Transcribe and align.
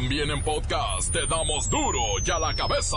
También 0.00 0.30
en 0.30 0.40
podcast 0.44 1.12
te 1.12 1.26
damos 1.26 1.68
duro 1.68 1.98
y 2.24 2.30
a 2.30 2.38
la 2.38 2.54
cabeza. 2.54 2.96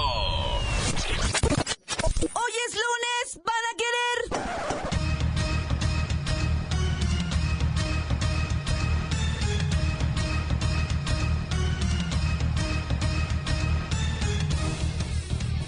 Hoy 2.22 2.54
es 2.68 2.76
lunes, 2.76 3.42
van 3.44 3.66
a 3.66 3.76
querer. 3.82 4.18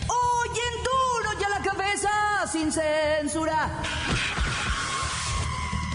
Hoy 0.07 0.49
en 0.49 0.83
duro 0.83 1.29
y 1.39 1.43
a 1.43 1.49
la 1.49 1.63
cabeza, 1.63 2.11
sin 2.51 2.71
censura. 2.71 3.81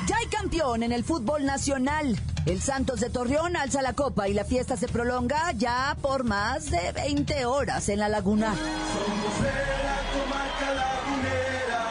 Ya 0.05 0.17
hay 0.17 0.27
campeón 0.27 0.83
en 0.83 0.91
el 0.91 1.05
fútbol 1.05 1.47
nacional. 1.47 2.19
El 2.47 2.61
Santos 2.63 3.01
de 3.01 3.11
Torreón 3.11 3.57
alza 3.57 3.83
la 3.83 3.93
copa 3.93 4.29
y 4.29 4.35
la 4.35 4.45
fiesta 4.45 4.77
se 4.77 4.89
prolonga 4.89 5.53
ya 5.53 5.97
por 6.01 6.25
más 6.25 6.71
de 6.71 6.93
20 6.93 7.45
horas 7.45 7.89
en 7.89 7.99
la 7.99 8.09
laguna. 8.09 8.55
Somos 8.55 9.43
de 9.43 9.51
la 9.85 10.01
comarca 10.15 10.75
lagunera, 10.75 11.85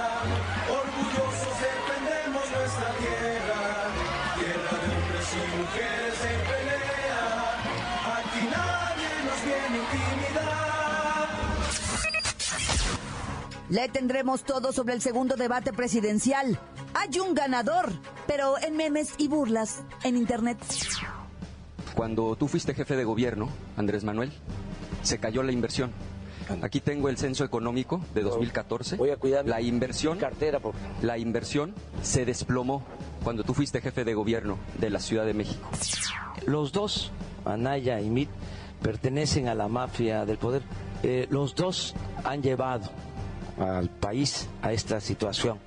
orgullosos 0.70 1.55
defendemos 1.62 2.44
nuestra 2.58 2.89
tierra, 2.98 3.59
tierra 4.39 4.73
de 4.81 4.88
hombres 4.95 5.27
y 5.34 5.38
mujeres 5.58 6.17
en 6.25 6.39
pelea, 6.50 7.27
aquí 8.17 8.41
nadie 8.50 9.09
nos 9.25 9.39
viene 9.45 9.77
intimidar. 9.84 11.27
Le 13.70 13.89
tendremos 13.89 14.44
todo 14.44 14.72
sobre 14.72 14.95
el 14.95 15.02
segundo 15.02 15.36
debate 15.36 15.72
presidencial. 15.72 16.58
Hay 16.95 17.20
un 17.20 17.36
ganador, 17.36 17.91
pero 18.27 18.59
en 18.62 18.76
memes 18.76 19.13
y 19.17 19.27
burlas 19.27 19.84
en 20.04 20.17
internet. 20.17 20.58
Cuando 21.95 22.36
tú 22.36 22.48
fuiste 22.48 22.73
jefe 22.73 22.95
de 22.95 23.03
gobierno, 23.03 23.50
Andrés 23.76 24.03
Manuel, 24.03 24.31
se 25.02 25.17
cayó 25.17 25.42
la 25.42 25.52
inversión. 25.52 25.92
Aquí 26.61 26.80
tengo 26.80 27.09
el 27.09 27.17
censo 27.17 27.44
económico 27.44 28.02
de 28.14 28.22
2014. 28.22 28.95
Voy 28.98 29.09
a 29.09 29.17
cuidar 29.17 29.45
la 29.45 29.61
inversión, 29.61 30.17
cartera, 30.17 30.59
por 30.59 30.75
la 31.02 31.17
inversión 31.17 31.73
se 32.03 32.25
desplomó 32.25 32.83
cuando 33.23 33.44
tú 33.44 33.53
fuiste 33.53 33.81
jefe 33.81 34.05
de 34.05 34.14
gobierno 34.14 34.58
de 34.80 34.89
la 34.89 35.00
Ciudad 35.00 35.25
de 35.25 35.33
México. 35.33 35.67
Los 36.45 36.72
dos, 36.72 37.11
Anaya 37.44 38.00
y 38.00 38.09
Mit, 38.09 38.30
pertenecen 38.81 39.48
a 39.50 39.55
la 39.55 39.67
mafia 39.67 40.25
del 40.25 40.38
poder. 40.38 40.61
Eh, 41.03 41.28
los 41.30 41.55
dos 41.55 41.95
han 42.23 42.42
llevado 42.42 42.89
al 43.58 43.89
país 43.89 44.48
a 44.61 44.72
esta 44.72 45.02
situación 45.02 45.59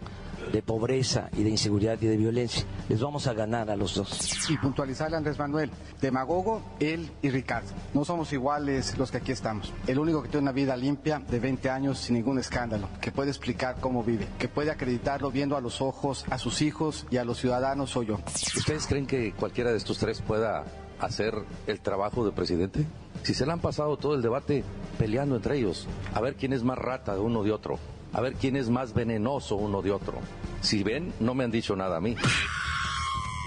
de 0.53 0.63
pobreza 0.63 1.29
y 1.37 1.43
de 1.43 1.51
inseguridad 1.51 1.99
y 2.01 2.07
de 2.07 2.17
violencia. 2.17 2.65
Les 2.89 3.01
vamos 3.01 3.27
a 3.27 3.33
ganar 3.33 3.71
a 3.71 3.77
los 3.77 3.95
dos. 3.95 4.51
y 4.51 4.57
puntualizarle 4.57 5.17
a 5.17 5.19
Andrés 5.19 5.39
Manuel, 5.39 5.71
demagogo, 6.01 6.63
él 6.81 7.11
y 7.23 7.31
Ricardo. 7.31 7.69
No 7.95 8.05
somos 8.05 8.33
iguales 8.33 8.99
los 8.99 9.11
que 9.11 9.19
aquí 9.19 9.33
estamos. 9.33 9.73
El 9.87 9.99
único 9.99 10.23
que 10.23 10.29
tiene 10.29 10.43
una 10.43 10.53
vida 10.53 10.77
limpia 10.77 11.19
de 11.19 11.39
20 11.39 11.71
años 11.71 11.99
sin 11.99 12.17
ningún 12.17 12.39
escándalo, 12.39 12.89
que 13.01 13.13
puede 13.13 13.31
explicar 13.31 13.77
cómo 13.81 14.03
vive, 14.03 14.29
que 14.39 14.49
puede 14.49 14.71
acreditarlo 14.71 15.31
viendo 15.31 15.57
a 15.57 15.61
los 15.61 15.81
ojos 15.81 16.25
a 16.31 16.39
sus 16.39 16.63
hijos 16.63 17.07
y 17.11 17.17
a 17.17 17.25
los 17.25 17.39
ciudadanos 17.39 17.91
soy 17.91 18.07
yo. 18.07 18.19
¿Ustedes 18.57 18.87
creen 18.87 19.07
que 19.07 19.33
cualquiera 19.33 19.71
de 19.71 19.77
estos 19.77 19.99
tres 19.99 20.21
pueda 20.21 20.65
hacer 20.99 21.35
el 21.67 21.81
trabajo 21.81 22.25
de 22.25 22.33
presidente? 22.33 22.87
Si 23.23 23.35
se 23.35 23.47
le 23.47 23.53
han 23.53 23.61
pasado 23.61 23.97
todo 23.97 24.15
el 24.15 24.23
debate 24.23 24.65
peleando 24.99 25.37
entre 25.37 25.59
ellos, 25.59 25.87
a 26.15 26.21
ver 26.21 26.37
quién 26.37 26.53
es 26.53 26.65
más 26.65 26.79
rata 26.79 27.15
de 27.15 27.21
uno 27.21 27.43
de 27.43 27.53
otro, 27.53 27.79
a 28.13 28.21
ver 28.21 28.35
quién 28.35 28.57
es 28.57 28.69
más 28.69 28.93
venenoso 28.93 29.57
uno 29.57 29.83
de 29.83 29.93
otro. 29.93 30.19
Si 30.61 30.83
ven, 30.83 31.13
no 31.21 31.35
me 31.35 31.45
han 31.45 31.51
dicho 31.51 31.77
nada 31.77 31.97
a 31.97 32.01
mí. 32.01 32.17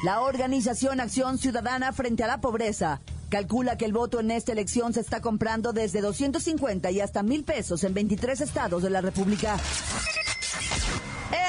La 0.03 0.22
organización 0.22 1.00
Acción 1.00 1.38
Ciudadana 1.38 1.94
frente 1.94 2.23
a 2.23 2.28
la 2.28 2.42
Pobreza 2.42 3.00
calcula 3.30 3.78
que 3.78 3.86
el 3.86 3.94
voto 3.94 4.19
en 4.19 4.30
esta 4.30 4.52
elección 4.52 4.94
se 4.94 5.00
está 5.00 5.19
comprando 5.19 5.73
desde 5.73 6.02
250 6.02 6.91
y 6.91 7.02
hasta 7.02 7.23
mil 7.23 7.44
pesos 7.44 7.84
en 7.84 7.94
23 7.94 8.41
estados 8.41 8.84
de 8.84 8.91
la 8.91 9.02
República. 9.02 9.58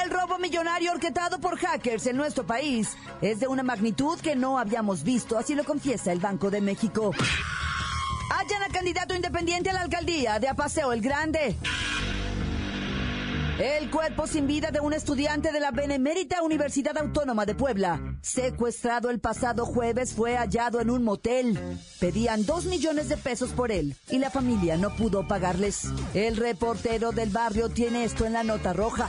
El 0.03 0.11
robo 0.11 0.39
millonario 0.39 0.93
orquetado 0.93 1.41
por 1.41 1.59
hackers 1.59 2.07
en 2.07 2.17
nuestro 2.17 2.47
país 2.47 2.97
es 3.21 3.41
de 3.41 3.49
una 3.49 3.63
magnitud 3.63 4.19
que 4.21 4.35
no 4.35 4.59
habíamos 4.59 5.03
visto, 5.03 5.37
así 5.37 5.55
lo 5.55 5.65
confiesa 5.65 6.11
el 6.11 6.21
Banco 6.21 6.51
de 6.51 6.63
México. 6.63 7.11
Hallan 8.31 8.63
a 8.63 8.69
candidato 8.73 9.15
independiente 9.15 9.69
a 9.69 9.75
la 9.75 9.83
alcaldía 9.83 10.39
de 10.39 10.49
Apaseo 10.49 10.93
el 10.93 11.03
Grande. 11.03 11.57
El 13.59 13.89
cuerpo 13.89 14.27
sin 14.27 14.49
vida 14.49 14.73
de 14.73 14.81
un 14.81 14.93
estudiante 14.93 15.53
de 15.53 15.61
la 15.61 15.71
Benemérita 15.71 16.43
Universidad 16.43 16.99
Autónoma 16.99 17.47
de 17.47 17.55
Puebla, 17.55 18.19
secuestrado 18.21 19.11
el 19.11 19.21
pasado 19.21 19.65
jueves, 19.65 20.13
fue 20.13 20.37
hallado 20.37 20.81
en 20.81 20.91
un 20.91 21.05
motel. 21.05 21.57
Pedían 22.01 22.45
dos 22.47 22.65
millones 22.65 23.09
de 23.09 23.17
pesos 23.17 23.51
por 23.51 23.71
él 23.71 23.95
y 24.11 24.19
la 24.19 24.31
familia 24.31 24.77
no 24.77 24.91
pudo 24.97 25.29
pagarles. 25.29 25.85
El 26.15 26.37
reportero 26.37 27.13
del 27.13 27.31
barrio 27.31 27.69
tiene 27.69 28.03
esto 28.03 28.27
en 28.27 28.33
la 28.33 28.43
nota 28.43 28.73
roja. 28.73 29.09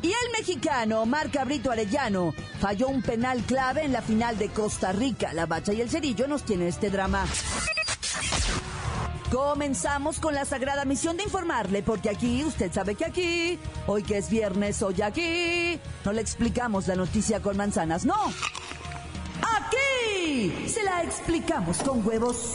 Y 0.00 0.08
el 0.08 0.32
mexicano 0.32 1.02
Omar 1.02 1.30
Cabrito 1.30 1.70
Arellano 1.70 2.32
falló 2.60 2.88
un 2.88 3.02
penal 3.02 3.42
clave 3.42 3.84
en 3.84 3.92
la 3.92 4.00
final 4.00 4.38
de 4.38 4.48
Costa 4.48 4.92
Rica. 4.92 5.34
La 5.34 5.44
Bacha 5.44 5.74
y 5.74 5.82
el 5.82 5.90
Cerillo 5.90 6.26
nos 6.26 6.44
tiene 6.44 6.68
este 6.68 6.88
drama. 6.88 7.26
Comenzamos 9.30 10.20
con 10.20 10.34
la 10.34 10.46
sagrada 10.46 10.86
misión 10.86 11.18
de 11.18 11.24
informarle, 11.24 11.82
porque 11.82 12.08
aquí, 12.08 12.42
usted 12.44 12.72
sabe 12.72 12.94
que 12.94 13.04
aquí, 13.04 13.58
hoy 13.86 14.02
que 14.02 14.16
es 14.16 14.30
viernes, 14.30 14.80
hoy 14.82 15.02
aquí, 15.02 15.78
no 16.04 16.12
le 16.12 16.22
explicamos 16.22 16.88
la 16.88 16.96
noticia 16.96 17.40
con 17.40 17.56
manzanas, 17.56 18.06
no. 18.06 18.16
Aquí 19.56 20.66
se 20.66 20.82
la 20.82 21.02
explicamos 21.02 21.78
con 21.82 22.06
huevos. 22.06 22.54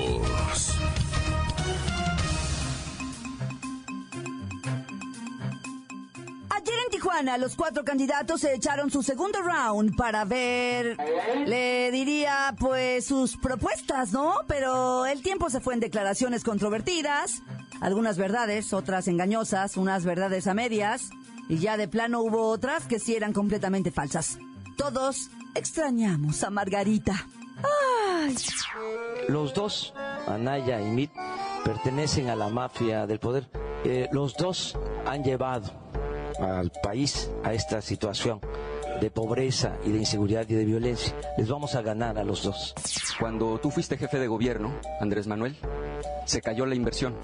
Tijuana, 7.11 7.37
los 7.37 7.57
cuatro 7.57 7.83
candidatos 7.83 8.39
se 8.39 8.53
echaron 8.53 8.89
su 8.89 9.03
segundo 9.03 9.39
round 9.41 9.97
para 9.97 10.23
ver, 10.23 10.95
le 11.45 11.91
diría, 11.91 12.55
pues 12.57 13.05
sus 13.05 13.35
propuestas, 13.35 14.13
¿no? 14.13 14.35
Pero 14.47 15.05
el 15.05 15.21
tiempo 15.21 15.49
se 15.49 15.59
fue 15.59 15.73
en 15.73 15.81
declaraciones 15.81 16.45
controvertidas, 16.45 17.43
algunas 17.81 18.17
verdades, 18.17 18.71
otras 18.71 19.09
engañosas, 19.09 19.75
unas 19.75 20.05
verdades 20.05 20.47
a 20.47 20.53
medias, 20.53 21.09
y 21.49 21.57
ya 21.57 21.75
de 21.75 21.89
plano 21.89 22.21
hubo 22.21 22.47
otras 22.47 22.85
que 22.85 22.97
sí 22.97 23.13
eran 23.13 23.33
completamente 23.33 23.91
falsas. 23.91 24.37
Todos 24.77 25.31
extrañamos 25.53 26.43
a 26.45 26.49
Margarita. 26.49 27.27
¡Ay! 28.21 28.37
Los 29.27 29.53
dos, 29.53 29.93
Anaya 30.27 30.79
y 30.79 30.85
Mit, 30.85 31.11
pertenecen 31.65 32.29
a 32.29 32.37
la 32.37 32.47
mafia 32.47 33.05
del 33.05 33.19
poder. 33.19 33.49
Eh, 33.83 34.07
los 34.13 34.35
dos 34.35 34.77
han 35.05 35.25
llevado 35.25 35.80
al 36.41 36.71
país 36.83 37.31
a 37.43 37.53
esta 37.53 37.81
situación 37.81 38.41
de 38.99 39.09
pobreza 39.09 39.77
y 39.85 39.91
de 39.91 39.99
inseguridad 39.99 40.45
y 40.49 40.55
de 40.55 40.65
violencia. 40.65 41.15
Les 41.37 41.47
vamos 41.47 41.75
a 41.75 41.81
ganar 41.81 42.17
a 42.17 42.23
los 42.23 42.43
dos. 42.43 42.75
Cuando 43.19 43.59
tú 43.59 43.71
fuiste 43.71 43.97
jefe 43.97 44.19
de 44.19 44.27
gobierno, 44.27 44.73
Andrés 44.99 45.27
Manuel, 45.27 45.55
se 46.25 46.41
cayó 46.41 46.65
la 46.65 46.75
inversión. 46.75 47.15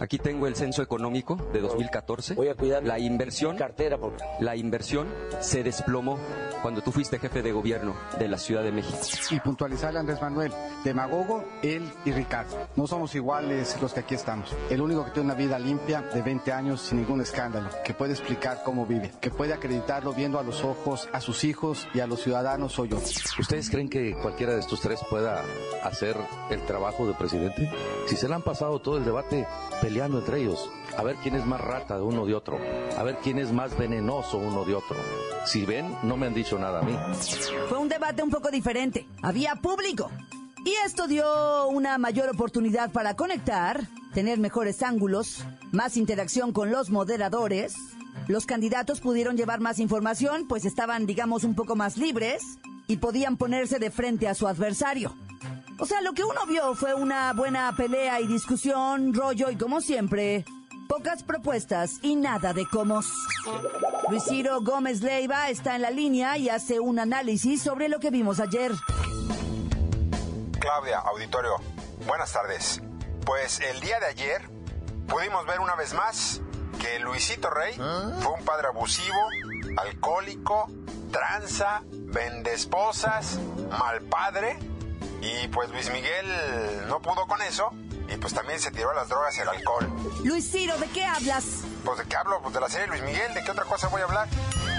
Aquí 0.00 0.18
tengo 0.18 0.46
el 0.46 0.56
censo 0.56 0.82
económico 0.82 1.36
de 1.52 1.60
2014. 1.60 2.34
Voy 2.34 2.48
a 2.48 2.54
cuidar 2.54 2.82
la 2.84 2.98
inversión, 2.98 3.56
cartera, 3.56 3.98
por 3.98 4.14
la 4.40 4.56
inversión 4.56 5.06
se 5.40 5.62
desplomó 5.62 6.18
cuando 6.62 6.82
tú 6.82 6.92
fuiste 6.92 7.18
jefe 7.18 7.42
de 7.42 7.52
gobierno 7.52 7.94
de 8.18 8.28
la 8.28 8.38
Ciudad 8.38 8.62
de 8.62 8.72
México. 8.72 8.98
Y 9.30 9.40
puntualizarle 9.40 9.98
a 9.98 10.00
Andrés 10.00 10.20
Manuel, 10.20 10.52
demagogo, 10.84 11.44
él 11.62 11.90
y 12.04 12.12
Ricardo. 12.12 12.56
No 12.76 12.86
somos 12.86 13.14
iguales 13.14 13.76
los 13.80 13.92
que 13.92 14.00
aquí 14.00 14.14
estamos. 14.14 14.54
El 14.70 14.80
único 14.80 15.04
que 15.04 15.12
tiene 15.12 15.26
una 15.26 15.34
vida 15.34 15.58
limpia 15.58 16.02
de 16.02 16.22
20 16.22 16.52
años 16.52 16.80
sin 16.80 16.98
ningún 16.98 17.20
escándalo, 17.20 17.68
que 17.84 17.94
puede 17.94 18.12
explicar 18.12 18.62
cómo 18.64 18.86
vive, 18.86 19.12
que 19.20 19.30
puede 19.30 19.52
acreditarlo 19.52 20.12
viendo 20.12 20.38
a 20.38 20.42
los 20.42 20.64
ojos 20.64 21.08
a 21.12 21.20
sus 21.20 21.44
hijos 21.44 21.86
y 21.94 22.00
a 22.00 22.06
los 22.06 22.20
ciudadanos 22.20 22.72
soy 22.72 22.88
yo. 22.88 22.96
¿Ustedes 23.38 23.70
creen 23.70 23.88
que 23.88 24.14
cualquiera 24.20 24.54
de 24.54 24.60
estos 24.60 24.80
tres 24.80 25.00
pueda 25.08 25.42
hacer 25.84 26.16
el 26.50 26.60
trabajo 26.62 27.06
de 27.06 27.14
presidente? 27.14 27.70
Si 28.06 28.16
se 28.16 28.28
le 28.28 28.34
han 28.34 28.42
pasado 28.42 28.80
todo 28.80 28.98
el 28.98 29.04
debate 29.04 29.46
peleando 29.80 30.18
entre 30.18 30.40
ellos, 30.40 30.70
a 30.96 31.02
ver 31.02 31.16
quién 31.22 31.34
es 31.34 31.46
más 31.46 31.60
rata 31.60 31.96
de 31.96 32.02
uno 32.02 32.26
de 32.26 32.34
otro, 32.34 32.58
a 32.96 33.02
ver 33.02 33.18
quién 33.22 33.38
es 33.38 33.52
más 33.52 33.76
venenoso 33.76 34.38
uno 34.38 34.64
de 34.64 34.74
otro. 34.74 34.96
Si 35.44 35.64
ven, 35.64 35.96
no 36.02 36.16
me 36.16 36.26
han 36.26 36.34
dicho 36.34 36.58
nada 36.58 36.80
a 36.80 36.82
mí. 36.82 36.96
Fue 37.68 37.78
un 37.78 37.88
debate 37.88 38.22
un 38.22 38.30
poco 38.30 38.50
diferente. 38.50 39.06
Había 39.22 39.54
público. 39.56 40.10
Y 40.64 40.74
esto 40.84 41.06
dio 41.06 41.68
una 41.68 41.96
mayor 41.96 42.28
oportunidad 42.28 42.90
para 42.90 43.14
conectar, 43.14 43.86
tener 44.14 44.38
mejores 44.38 44.82
ángulos, 44.82 45.44
más 45.70 45.96
interacción 45.96 46.52
con 46.52 46.72
los 46.72 46.90
moderadores. 46.90 47.76
Los 48.26 48.46
candidatos 48.46 49.00
pudieron 49.00 49.36
llevar 49.36 49.60
más 49.60 49.78
información, 49.78 50.48
pues 50.48 50.64
estaban, 50.64 51.06
digamos, 51.06 51.44
un 51.44 51.54
poco 51.54 51.76
más 51.76 51.96
libres 51.96 52.42
y 52.88 52.96
podían 52.96 53.36
ponerse 53.36 53.78
de 53.78 53.90
frente 53.90 54.26
a 54.26 54.34
su 54.34 54.48
adversario. 54.48 55.14
O 55.78 55.84
sea, 55.84 56.00
lo 56.00 56.14
que 56.14 56.24
uno 56.24 56.46
vio 56.46 56.74
fue 56.74 56.94
una 56.94 57.32
buena 57.34 57.74
pelea 57.76 58.20
y 58.20 58.26
discusión, 58.26 59.12
rollo 59.12 59.50
y 59.50 59.56
como 59.56 59.82
siempre, 59.82 60.44
pocas 60.88 61.22
propuestas 61.22 61.98
y 62.02 62.16
nada 62.16 62.54
de 62.54 62.66
cómo. 62.66 63.00
Luis 64.08 64.24
Ciro 64.24 64.62
Gómez 64.62 65.02
Leiva 65.02 65.50
está 65.50 65.76
en 65.76 65.82
la 65.82 65.90
línea 65.90 66.38
y 66.38 66.48
hace 66.48 66.80
un 66.80 66.98
análisis 66.98 67.62
sobre 67.62 67.90
lo 67.90 68.00
que 68.00 68.10
vimos 68.10 68.40
ayer. 68.40 68.72
Claudia, 70.58 71.00
auditorio, 71.00 71.56
buenas 72.06 72.32
tardes. 72.32 72.80
Pues 73.26 73.60
el 73.60 73.80
día 73.80 74.00
de 74.00 74.06
ayer 74.06 74.48
pudimos 75.06 75.44
ver 75.46 75.60
una 75.60 75.74
vez 75.74 75.92
más 75.92 76.40
que 76.80 76.98
Luisito 77.00 77.50
Rey 77.50 77.74
fue 77.74 78.32
un 78.32 78.44
padre 78.46 78.68
abusivo, 78.68 79.28
alcohólico, 79.76 80.70
tranza, 81.10 81.82
vende 81.90 82.54
esposas, 82.54 83.38
mal 83.78 84.00
padre. 84.02 84.58
Y 85.26 85.48
pues 85.48 85.68
Luis 85.70 85.90
Miguel 85.90 86.86
no 86.86 87.00
pudo 87.00 87.26
con 87.26 87.42
eso 87.42 87.70
y 88.08 88.16
pues 88.16 88.32
también 88.32 88.60
se 88.60 88.70
tiró 88.70 88.90
a 88.90 88.94
las 88.94 89.08
drogas 89.08 89.36
y 89.36 89.40
el 89.40 89.48
alcohol. 89.48 89.90
Luis 90.22 90.50
Ciro, 90.50 90.76
¿de 90.78 90.86
qué 90.88 91.04
hablas? 91.04 91.62
Pues 91.84 91.98
de 91.98 92.04
qué 92.04 92.16
hablo, 92.16 92.40
pues 92.42 92.54
de 92.54 92.60
la 92.60 92.68
serie 92.68 92.86
Luis 92.86 93.02
Miguel, 93.02 93.34
¿de 93.34 93.42
qué 93.42 93.50
otra 93.50 93.64
cosa 93.64 93.88
voy 93.88 94.02
a 94.02 94.04
hablar? 94.04 94.28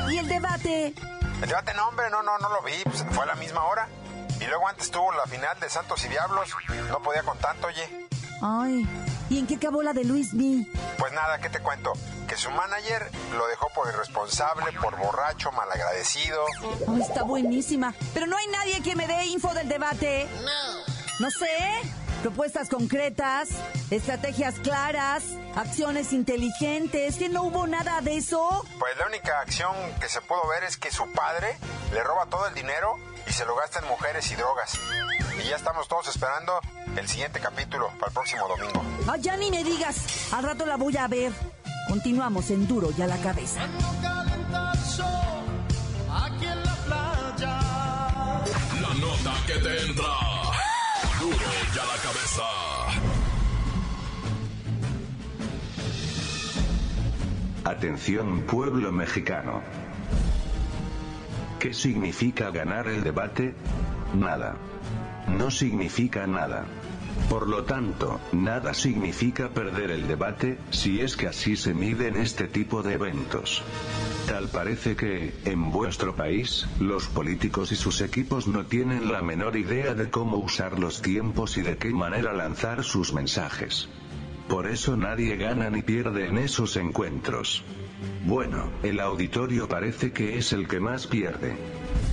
¿Y 0.09 0.17
el 0.17 0.27
debate? 0.27 0.94
El 1.41 1.49
debate 1.49 1.73
no, 1.73 1.89
hombre, 1.89 2.09
no, 2.09 2.23
no, 2.23 2.38
no 2.38 2.49
lo 2.49 2.61
vi, 2.61 2.81
pues 2.85 3.05
fue 3.11 3.23
a 3.23 3.27
la 3.27 3.35
misma 3.35 3.65
hora. 3.65 3.89
Y 4.39 4.45
luego 4.45 4.67
antes 4.67 4.89
tuvo 4.89 5.11
la 5.11 5.25
final 5.25 5.59
de 5.59 5.69
Santos 5.69 6.05
y 6.05 6.07
Diablos, 6.07 6.50
no 6.89 7.01
podía 7.01 7.23
con 7.23 7.38
tanto, 7.39 7.67
oye. 7.67 8.07
Ay, 8.41 8.88
¿y 9.29 9.39
en 9.39 9.47
qué 9.47 9.56
acabó 9.56 9.83
la 9.83 9.94
de 9.94 10.03
Luis 10.03 10.33
B? 10.33 10.65
Pues 10.97 11.13
nada, 11.13 11.39
¿qué 11.39 11.50
te 11.50 11.59
cuento? 11.59 11.94
Que 12.27 12.35
su 12.35 12.50
manager 12.51 13.09
lo 13.38 13.47
dejó 13.47 13.69
por 13.74 13.88
irresponsable, 13.88 14.65
por 14.81 14.97
borracho, 14.97 15.51
malagradecido. 15.51 16.44
Está 17.00 17.24
buenísima. 17.24 17.94
Pero 18.13 18.27
no 18.27 18.38
hay 18.38 18.47
nadie 18.47 18.81
que 18.81 18.95
me 18.95 19.07
dé 19.07 19.25
info 19.25 19.53
del 19.53 19.69
debate. 19.69 20.27
No. 20.44 20.97
No 21.19 21.31
sé. 21.31 21.47
Propuestas 22.21 22.69
concretas, 22.69 23.49
estrategias 23.91 24.55
claras, 24.59 25.23
acciones 25.55 26.13
inteligentes, 26.13 27.15
que 27.15 27.29
no 27.29 27.43
hubo 27.43 27.67
nada 27.67 28.01
de 28.01 28.17
eso. 28.17 28.65
Pues 28.79 28.97
la 28.97 29.05
única 29.07 29.39
acción 29.39 29.73
que 30.01 30.09
se 30.09 30.21
pudo 30.21 30.47
ver 30.49 30.63
es 30.63 30.77
que 30.77 30.91
su 30.91 31.09
padre 31.13 31.57
le 31.93 32.03
roba 32.03 32.25
todo 32.25 32.47
el 32.47 32.53
dinero 32.53 32.95
y 33.27 33.33
se 33.33 33.45
lo 33.45 33.55
gasta 33.55 33.79
en 33.79 33.87
mujeres 33.87 34.31
y 34.31 34.35
drogas. 34.35 34.79
Y 35.43 35.47
ya 35.47 35.55
estamos 35.55 35.87
todos 35.87 36.07
esperando 36.07 36.59
el 36.97 37.07
siguiente 37.07 37.39
capítulo 37.39 37.89
para 37.99 38.07
el 38.07 38.13
próximo 38.13 38.47
domingo. 38.47 38.83
Ah, 39.07 39.17
ya 39.17 39.37
ni 39.37 39.51
me 39.51 39.63
digas. 39.63 40.33
Al 40.33 40.43
rato 40.43 40.65
la 40.65 40.75
voy 40.75 40.97
a 40.97 41.07
ver. 41.07 41.31
Continuamos 41.87 42.49
en 42.49 42.67
Duro 42.67 42.89
y 42.97 43.01
a 43.01 43.07
la 43.07 43.17
cabeza. 43.17 43.61
La 48.81 48.93
nota 48.95 49.33
que 49.45 49.53
te 49.53 49.81
entra. 49.85 50.26
Atención 57.63 58.44
pueblo 58.44 58.92
mexicano. 58.92 59.62
¿Qué 61.59 61.74
significa 61.74 62.50
ganar 62.51 62.88
el 62.88 63.04
debate? 63.04 63.56
Nada. 64.15 64.56
No 65.27 65.51
significa 65.51 66.25
nada. 66.27 66.65
Por 67.30 67.50
lo 67.50 67.65
tanto, 67.65 68.21
nada 68.31 68.74
significa 68.74 69.50
perder 69.50 69.92
el 69.92 70.07
debate, 70.07 70.57
si 70.71 71.01
es 71.01 71.18
que 71.18 71.27
así 71.27 71.57
se 71.57 71.74
miden 71.74 72.15
este 72.15 72.48
tipo 72.48 72.83
de 72.83 72.94
eventos. 72.94 73.63
Tal 74.27 74.50
parece 74.50 74.97
que, 74.97 75.33
en 75.45 75.71
vuestro 75.71 76.13
país, 76.13 76.68
los 76.81 77.07
políticos 77.07 77.71
y 77.71 77.77
sus 77.77 78.01
equipos 78.01 78.45
no 78.45 78.65
tienen 78.65 79.09
la 79.09 79.21
menor 79.21 79.56
idea 79.56 79.94
de 79.94 80.09
cómo 80.09 80.35
usar 80.35 80.79
los 80.79 81.01
tiempos 81.01 81.56
y 81.57 81.62
de 81.62 81.77
qué 81.77 81.91
manera 81.91 82.33
lanzar 82.33 82.83
sus 82.83 83.13
mensajes. 83.13 83.88
Por 84.50 84.68
eso 84.68 84.97
nadie 84.97 85.38
gana 85.38 85.69
ni 85.69 85.81
pierde 85.81 86.27
en 86.27 86.39
esos 86.39 86.75
encuentros. 86.75 87.63
Bueno, 88.25 88.69
el 88.83 89.00
auditorio 89.00 89.69
parece 89.69 90.12
que 90.12 90.38
es 90.38 90.51
el 90.51 90.68
que 90.68 90.81
más 90.81 91.07
pierde. 91.07 91.56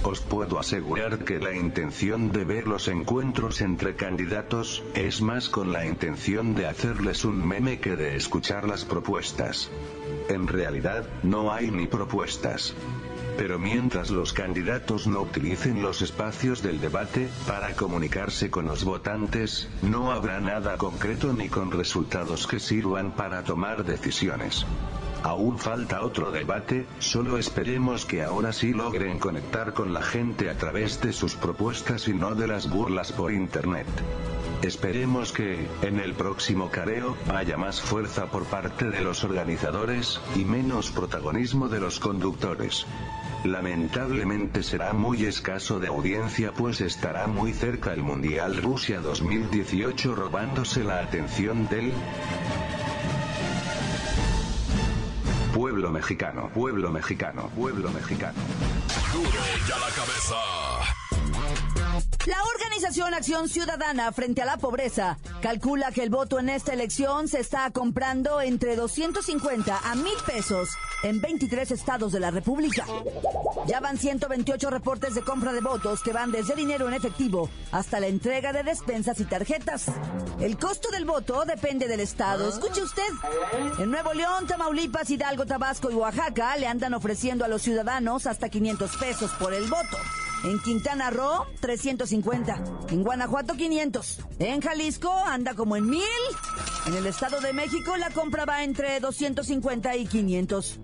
Os 0.02 0.20
puedo 0.20 0.58
asegurar 0.58 1.24
que 1.24 1.38
la 1.38 1.54
intención 1.54 2.30
de 2.30 2.44
ver 2.44 2.66
los 2.66 2.88
encuentros 2.88 3.62
entre 3.62 3.96
candidatos, 3.96 4.82
es 4.94 5.22
más 5.22 5.48
con 5.48 5.72
la 5.72 5.86
intención 5.86 6.54
de 6.54 6.66
hacerles 6.66 7.24
un 7.24 7.46
meme 7.46 7.80
que 7.80 7.96
de 7.96 8.14
escuchar 8.16 8.68
las 8.68 8.84
propuestas. 8.84 9.70
En 10.28 10.46
realidad, 10.46 11.06
no 11.22 11.52
hay 11.52 11.70
ni 11.70 11.86
propuestas. 11.86 12.74
Pero 13.38 13.58
mientras 13.58 14.10
los 14.10 14.32
candidatos 14.32 15.06
no 15.06 15.22
utilicen 15.22 15.82
los 15.82 16.02
espacios 16.02 16.62
del 16.62 16.80
debate, 16.80 17.28
para 17.46 17.74
comunicarse 17.74 18.50
con 18.50 18.66
los 18.66 18.84
votantes, 18.84 19.68
no 19.82 20.12
habrá 20.12 20.40
nada 20.40 20.76
concreto 20.76 21.32
ni 21.32 21.48
con 21.48 21.72
resultados 21.72 22.46
que 22.46 22.60
sirvan 22.60 23.12
para 23.12 23.42
tomar 23.42 23.84
decisiones. 23.84 24.64
Aún 25.24 25.58
falta 25.58 26.02
otro 26.02 26.30
debate, 26.30 26.84
solo 26.98 27.38
esperemos 27.38 28.04
que 28.04 28.22
ahora 28.22 28.52
sí 28.52 28.74
logren 28.74 29.18
conectar 29.18 29.72
con 29.72 29.94
la 29.94 30.02
gente 30.02 30.50
a 30.50 30.58
través 30.58 31.00
de 31.00 31.14
sus 31.14 31.34
propuestas 31.34 32.08
y 32.08 32.12
no 32.12 32.34
de 32.34 32.46
las 32.46 32.68
burlas 32.68 33.10
por 33.10 33.32
internet. 33.32 33.86
Esperemos 34.62 35.32
que, 35.32 35.66
en 35.80 35.98
el 35.98 36.12
próximo 36.12 36.70
careo, 36.70 37.16
haya 37.34 37.56
más 37.56 37.80
fuerza 37.80 38.26
por 38.26 38.44
parte 38.44 38.90
de 38.90 39.00
los 39.00 39.24
organizadores, 39.24 40.20
y 40.36 40.44
menos 40.44 40.90
protagonismo 40.90 41.70
de 41.70 41.80
los 41.80 42.00
conductores. 42.00 42.84
Lamentablemente 43.44 44.62
será 44.62 44.92
muy 44.92 45.24
escaso 45.24 45.80
de 45.80 45.88
audiencia 45.88 46.52
pues 46.52 46.82
estará 46.82 47.26
muy 47.26 47.54
cerca 47.54 47.94
el 47.94 48.02
Mundial 48.02 48.58
Rusia 48.58 49.00
2018 49.00 50.14
robándose 50.14 50.84
la 50.84 51.00
atención 51.00 51.66
del 51.68 51.92
pueblo 55.84 55.90
mexicano, 55.90 56.48
pueblo 56.54 56.90
mexicano, 56.90 57.50
pueblo 57.54 57.90
mexicano. 57.90 58.38
Duro 59.12 59.78
la 59.78 59.90
cabeza. 59.90 60.73
La 62.26 62.42
organización 62.42 63.12
Acción 63.12 63.50
Ciudadana 63.50 64.10
frente 64.10 64.40
a 64.40 64.46
la 64.46 64.56
pobreza 64.56 65.18
calcula 65.42 65.92
que 65.92 66.02
el 66.02 66.08
voto 66.08 66.38
en 66.38 66.48
esta 66.48 66.72
elección 66.72 67.28
se 67.28 67.40
está 67.40 67.70
comprando 67.70 68.40
entre 68.40 68.76
250 68.76 69.78
a 69.84 69.94
1000 69.94 70.12
pesos 70.26 70.70
en 71.02 71.20
23 71.20 71.70
estados 71.70 72.12
de 72.12 72.20
la 72.20 72.30
República. 72.30 72.86
Ya 73.66 73.80
van 73.80 73.98
128 73.98 74.70
reportes 74.70 75.14
de 75.14 75.20
compra 75.20 75.52
de 75.52 75.60
votos 75.60 76.02
que 76.02 76.14
van 76.14 76.32
desde 76.32 76.54
dinero 76.54 76.88
en 76.88 76.94
efectivo 76.94 77.50
hasta 77.72 78.00
la 78.00 78.06
entrega 78.06 78.54
de 78.54 78.62
despensas 78.62 79.20
y 79.20 79.24
tarjetas. 79.26 79.86
El 80.40 80.56
costo 80.56 80.90
del 80.90 81.04
voto 81.04 81.44
depende 81.44 81.88
del 81.88 82.00
estado. 82.00 82.48
Escuche 82.48 82.82
usted. 82.82 83.02
En 83.78 83.90
Nuevo 83.90 84.14
León, 84.14 84.46
Tamaulipas, 84.46 85.10
Hidalgo, 85.10 85.44
Tabasco 85.44 85.90
y 85.90 85.94
Oaxaca 85.94 86.56
le 86.56 86.68
andan 86.68 86.94
ofreciendo 86.94 87.44
a 87.44 87.48
los 87.48 87.60
ciudadanos 87.60 88.26
hasta 88.26 88.48
500 88.48 88.96
pesos 88.96 89.30
por 89.32 89.52
el 89.52 89.68
voto. 89.68 89.98
En 90.44 90.58
Quintana 90.60 91.10
Roo, 91.10 91.46
350. 91.60 92.62
En 92.90 93.02
Guanajuato, 93.02 93.54
500. 93.54 94.18
En 94.40 94.60
Jalisco, 94.60 95.10
anda 95.10 95.54
como 95.54 95.74
en 95.76 95.88
1000. 95.88 96.02
En 96.86 96.94
el 96.94 97.06
Estado 97.06 97.40
de 97.40 97.54
México, 97.54 97.96
la 97.96 98.10
compra 98.10 98.44
va 98.44 98.62
entre 98.62 99.00
250 99.00 99.96
y 99.96 100.06
500. 100.06 100.80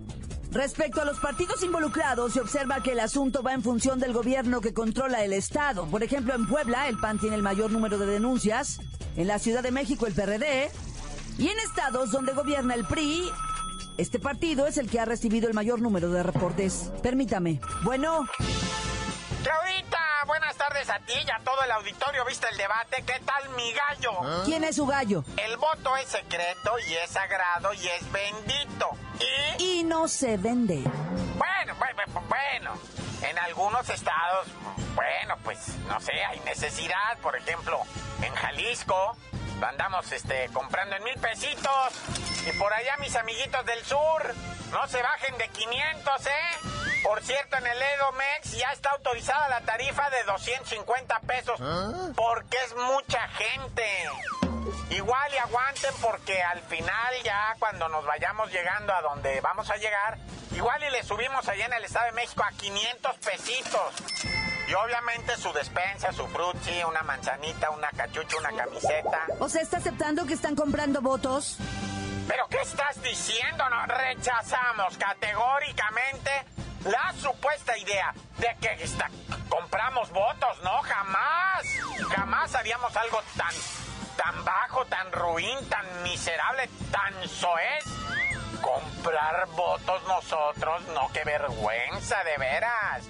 Respecto 0.50 1.02
a 1.02 1.04
los 1.04 1.20
partidos 1.20 1.62
involucrados, 1.62 2.32
se 2.32 2.40
observa 2.40 2.82
que 2.82 2.92
el 2.92 3.00
asunto 3.00 3.42
va 3.42 3.52
en 3.52 3.62
función 3.62 4.00
del 4.00 4.14
gobierno 4.14 4.62
que 4.62 4.72
controla 4.72 5.22
el 5.24 5.34
Estado. 5.34 5.86
Por 5.86 6.02
ejemplo, 6.02 6.34
en 6.34 6.48
Puebla, 6.48 6.88
el 6.88 6.96
PAN 6.96 7.18
tiene 7.18 7.36
el 7.36 7.42
mayor 7.42 7.70
número 7.70 7.98
de 7.98 8.06
denuncias. 8.06 8.80
En 9.16 9.26
la 9.26 9.38
Ciudad 9.38 9.62
de 9.62 9.72
México, 9.72 10.06
el 10.06 10.14
PRD. 10.14 10.70
Y 11.38 11.48
en 11.48 11.58
estados 11.58 12.10
donde 12.10 12.32
gobierna 12.32 12.74
el 12.74 12.86
PRI, 12.86 13.24
este 13.98 14.18
partido 14.18 14.66
es 14.66 14.78
el 14.78 14.88
que 14.88 15.00
ha 15.00 15.04
recibido 15.04 15.48
el 15.48 15.54
mayor 15.54 15.82
número 15.82 16.10
de 16.10 16.22
reportes. 16.22 16.90
Permítame. 17.02 17.60
Bueno. 17.84 18.26
Claudita, 19.42 19.98
buenas 20.26 20.54
tardes 20.56 20.90
a 20.90 20.98
ti 21.00 21.14
y 21.14 21.30
a 21.30 21.38
todo 21.44 21.62
el 21.64 21.70
auditorio. 21.70 22.24
¿Viste 22.26 22.46
el 22.50 22.58
debate? 22.58 23.02
¿Qué 23.06 23.20
tal 23.24 23.48
mi 23.50 23.72
gallo? 23.72 24.44
¿Quién 24.44 24.64
es 24.64 24.76
su 24.76 24.86
gallo? 24.86 25.24
El 25.36 25.56
voto 25.56 25.96
es 25.96 26.08
secreto 26.08 26.78
y 26.86 26.94
es 26.94 27.10
sagrado 27.10 27.72
y 27.72 27.88
es 27.88 28.12
bendito. 28.12 28.90
Y... 29.58 29.80
Y 29.80 29.84
no 29.84 30.08
se 30.08 30.36
vende. 30.36 30.82
Bueno, 31.36 31.74
bueno, 31.78 32.22
bueno. 32.28 32.74
En 33.22 33.38
algunos 33.38 33.88
estados, 33.88 34.46
bueno, 34.94 35.36
pues 35.42 35.58
no 35.88 36.00
sé, 36.00 36.12
hay 36.24 36.40
necesidad. 36.40 37.18
Por 37.22 37.36
ejemplo, 37.36 37.80
en 38.22 38.34
Jalisco 38.34 39.16
lo 39.58 39.66
andamos 39.66 40.10
este, 40.12 40.48
comprando 40.52 40.96
en 40.96 41.04
mil 41.04 41.18
pesitos. 41.18 41.92
Y 42.46 42.52
por 42.58 42.72
allá 42.72 42.96
mis 42.98 43.16
amiguitos 43.16 43.64
del 43.64 43.82
sur, 43.84 44.34
no 44.72 44.86
se 44.88 45.02
bajen 45.02 45.36
de 45.38 45.48
500, 45.48 46.26
¿eh? 46.26 46.30
Por 47.02 47.22
cierto, 47.22 47.56
en 47.56 47.66
el 47.66 47.82
Edomex 47.82 48.52
ya 48.52 48.72
está 48.72 48.90
autorizada 48.90 49.48
la 49.48 49.60
tarifa 49.62 50.10
de 50.10 50.22
250 50.24 51.20
pesos. 51.20 51.60
Porque 52.14 52.56
es 52.64 52.74
mucha 52.76 53.28
gente. 53.28 53.84
Igual 54.90 55.32
y 55.32 55.38
aguanten 55.38 55.94
porque 56.02 56.42
al 56.42 56.60
final 56.62 57.14
ya 57.24 57.54
cuando 57.58 57.88
nos 57.88 58.04
vayamos 58.04 58.50
llegando 58.52 58.92
a 58.92 59.00
donde 59.00 59.40
vamos 59.40 59.70
a 59.70 59.76
llegar, 59.76 60.18
igual 60.52 60.82
y 60.82 60.90
le 60.90 61.02
subimos 61.02 61.48
allá 61.48 61.66
en 61.66 61.72
el 61.72 61.84
Estado 61.84 62.06
de 62.06 62.12
México 62.12 62.42
a 62.44 62.52
500 62.52 63.16
pesitos. 63.18 63.94
Y 64.68 64.74
obviamente 64.74 65.36
su 65.36 65.52
despensa, 65.52 66.12
su 66.12 66.26
frutzi, 66.28 66.84
una 66.84 67.02
manzanita, 67.02 67.70
una 67.70 67.88
cachucha, 67.90 68.36
una 68.38 68.52
camiseta. 68.52 69.26
O 69.38 69.48
sea, 69.48 69.62
¿está 69.62 69.78
aceptando 69.78 70.26
que 70.26 70.34
están 70.34 70.54
comprando 70.54 71.00
votos? 71.00 71.56
¿Pero 72.28 72.46
qué 72.48 72.60
estás 72.60 73.02
diciendo? 73.02 73.68
No, 73.68 73.86
rechazamos 73.86 74.96
categóricamente 74.98 76.30
la 76.84 77.12
supuesta 77.20 77.76
idea 77.76 78.12
de 78.38 78.56
que 78.60 78.84
está- 78.84 79.10
compramos 79.48 80.10
votos, 80.10 80.58
¿no? 80.62 80.80
Jamás. 80.82 81.66
Jamás 82.14 82.54
haríamos 82.54 82.96
algo 82.96 83.20
tan, 83.36 83.54
tan 84.16 84.44
bajo, 84.44 84.84
tan 84.86 85.10
ruin, 85.12 85.68
tan 85.68 86.02
miserable, 86.02 86.68
tan 86.90 87.28
soez. 87.28 87.84
Comprar 88.60 89.46
votos 89.56 90.02
nosotros, 90.04 90.82
no, 90.88 91.08
qué 91.12 91.24
vergüenza, 91.24 92.22
de 92.24 92.36
veras. 92.36 93.04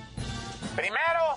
Primero, 0.77 1.37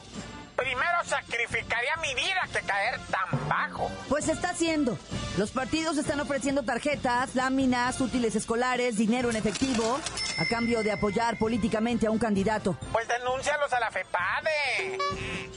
primero 0.55 1.03
sacrificaría 1.05 1.95
mi 1.97 2.13
vida 2.13 2.41
que 2.51 2.61
caer 2.61 2.99
tan 3.07 3.49
bajo. 3.49 3.89
Pues 4.09 4.27
está 4.27 4.49
haciendo. 4.51 4.97
Los 5.37 5.49
partidos 5.49 5.97
están 5.97 6.19
ofreciendo 6.19 6.61
tarjetas, 6.61 7.33
láminas, 7.33 7.99
útiles 7.99 8.35
escolares, 8.35 8.97
dinero 8.97 9.31
en 9.31 9.35
efectivo, 9.35 9.99
a 10.37 10.45
cambio 10.45 10.83
de 10.83 10.91
apoyar 10.91 11.39
políticamente 11.39 12.05
a 12.05 12.11
un 12.11 12.19
candidato. 12.19 12.77
Pues 12.91 13.07
denúncialos 13.07 13.73
a 13.73 13.79
la 13.79 13.89
FEPADE. 13.89 14.99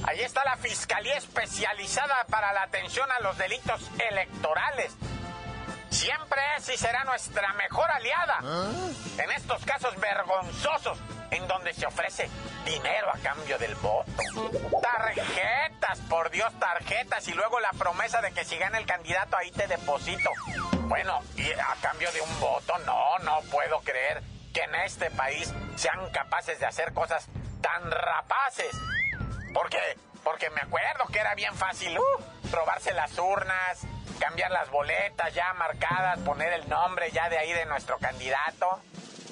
Ahí 0.04 0.21
está 0.21 0.42
la 0.45 0.56
Fiscalía 0.56 1.18
Especializada 1.18 2.25
para 2.30 2.54
la 2.54 2.62
Atención 2.62 3.06
a 3.18 3.23
los 3.23 3.37
Delitos 3.37 3.83
Electorales. 4.11 4.92
Siempre 5.90 6.40
es 6.57 6.69
y 6.69 6.76
será 6.76 7.05
nuestra 7.05 7.52
mejor 7.55 7.90
aliada 7.90 8.38
en 9.19 9.31
estos 9.31 9.64
casos 9.64 9.99
vergonzosos 10.00 10.99
en 11.31 11.47
donde 11.49 11.73
se 11.75 11.87
ofrece 11.87 12.28
dinero 12.64 13.09
a 13.12 13.19
cambio 13.19 13.59
del 13.59 13.75
voto. 13.76 14.11
Tarjetas, 14.83 15.99
por 16.09 16.31
Dios, 16.31 16.52
tarjetas 16.59 17.26
y 17.28 17.33
luego 17.33 17.61
la 17.61 17.71
promesa 17.71 18.21
de 18.21 18.33
que 18.33 18.45
si 18.45 18.57
gana 18.57 18.78
el 18.78 18.87
candidato 18.87 19.37
ahí 19.37 19.50
te 19.50 19.66
deposito. 19.66 20.31
Bueno, 20.83 21.21
y 21.37 21.50
a 21.50 21.76
cambio 21.81 22.11
de 22.12 22.21
un 22.21 22.40
voto, 22.40 22.78
no, 22.78 23.19
no 23.21 23.40
puedo 23.50 23.81
creer 23.81 24.23
que 24.52 24.62
en 24.62 24.75
este 24.76 25.11
país 25.11 25.52
sean 25.76 26.11
capaces 26.11 26.59
de 26.61 26.66
hacer 26.66 26.93
cosas 26.93 27.28
tan 27.61 27.90
rapaces. 27.90 28.71
¿Por 29.52 29.69
qué? 29.69 29.99
Porque 30.23 30.50
me 30.50 30.61
acuerdo 30.61 31.07
que 31.12 31.19
era 31.19 31.35
bien 31.35 31.55
fácil 31.55 31.99
uh, 31.99 32.52
robarse 32.52 32.93
las 32.93 33.19
urnas, 33.19 33.87
cambiar 34.20 34.50
las 34.50 34.70
boletas 34.70 35.32
ya 35.34 35.52
marcadas, 35.54 36.18
poner 36.20 36.52
el 36.52 36.68
nombre 36.68 37.10
ya 37.10 37.28
de 37.28 37.38
ahí 37.38 37.52
de 37.52 37.66
nuestro 37.66 37.98
candidato 37.98 38.80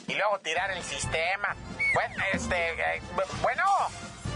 y 0.07 0.15
luego 0.15 0.39
tirar 0.41 0.71
el 0.71 0.83
sistema. 0.83 1.55
Bueno, 1.95 2.25
este, 2.33 2.97
eh, 2.97 3.03
bu- 3.15 3.41
bueno, 3.43 3.65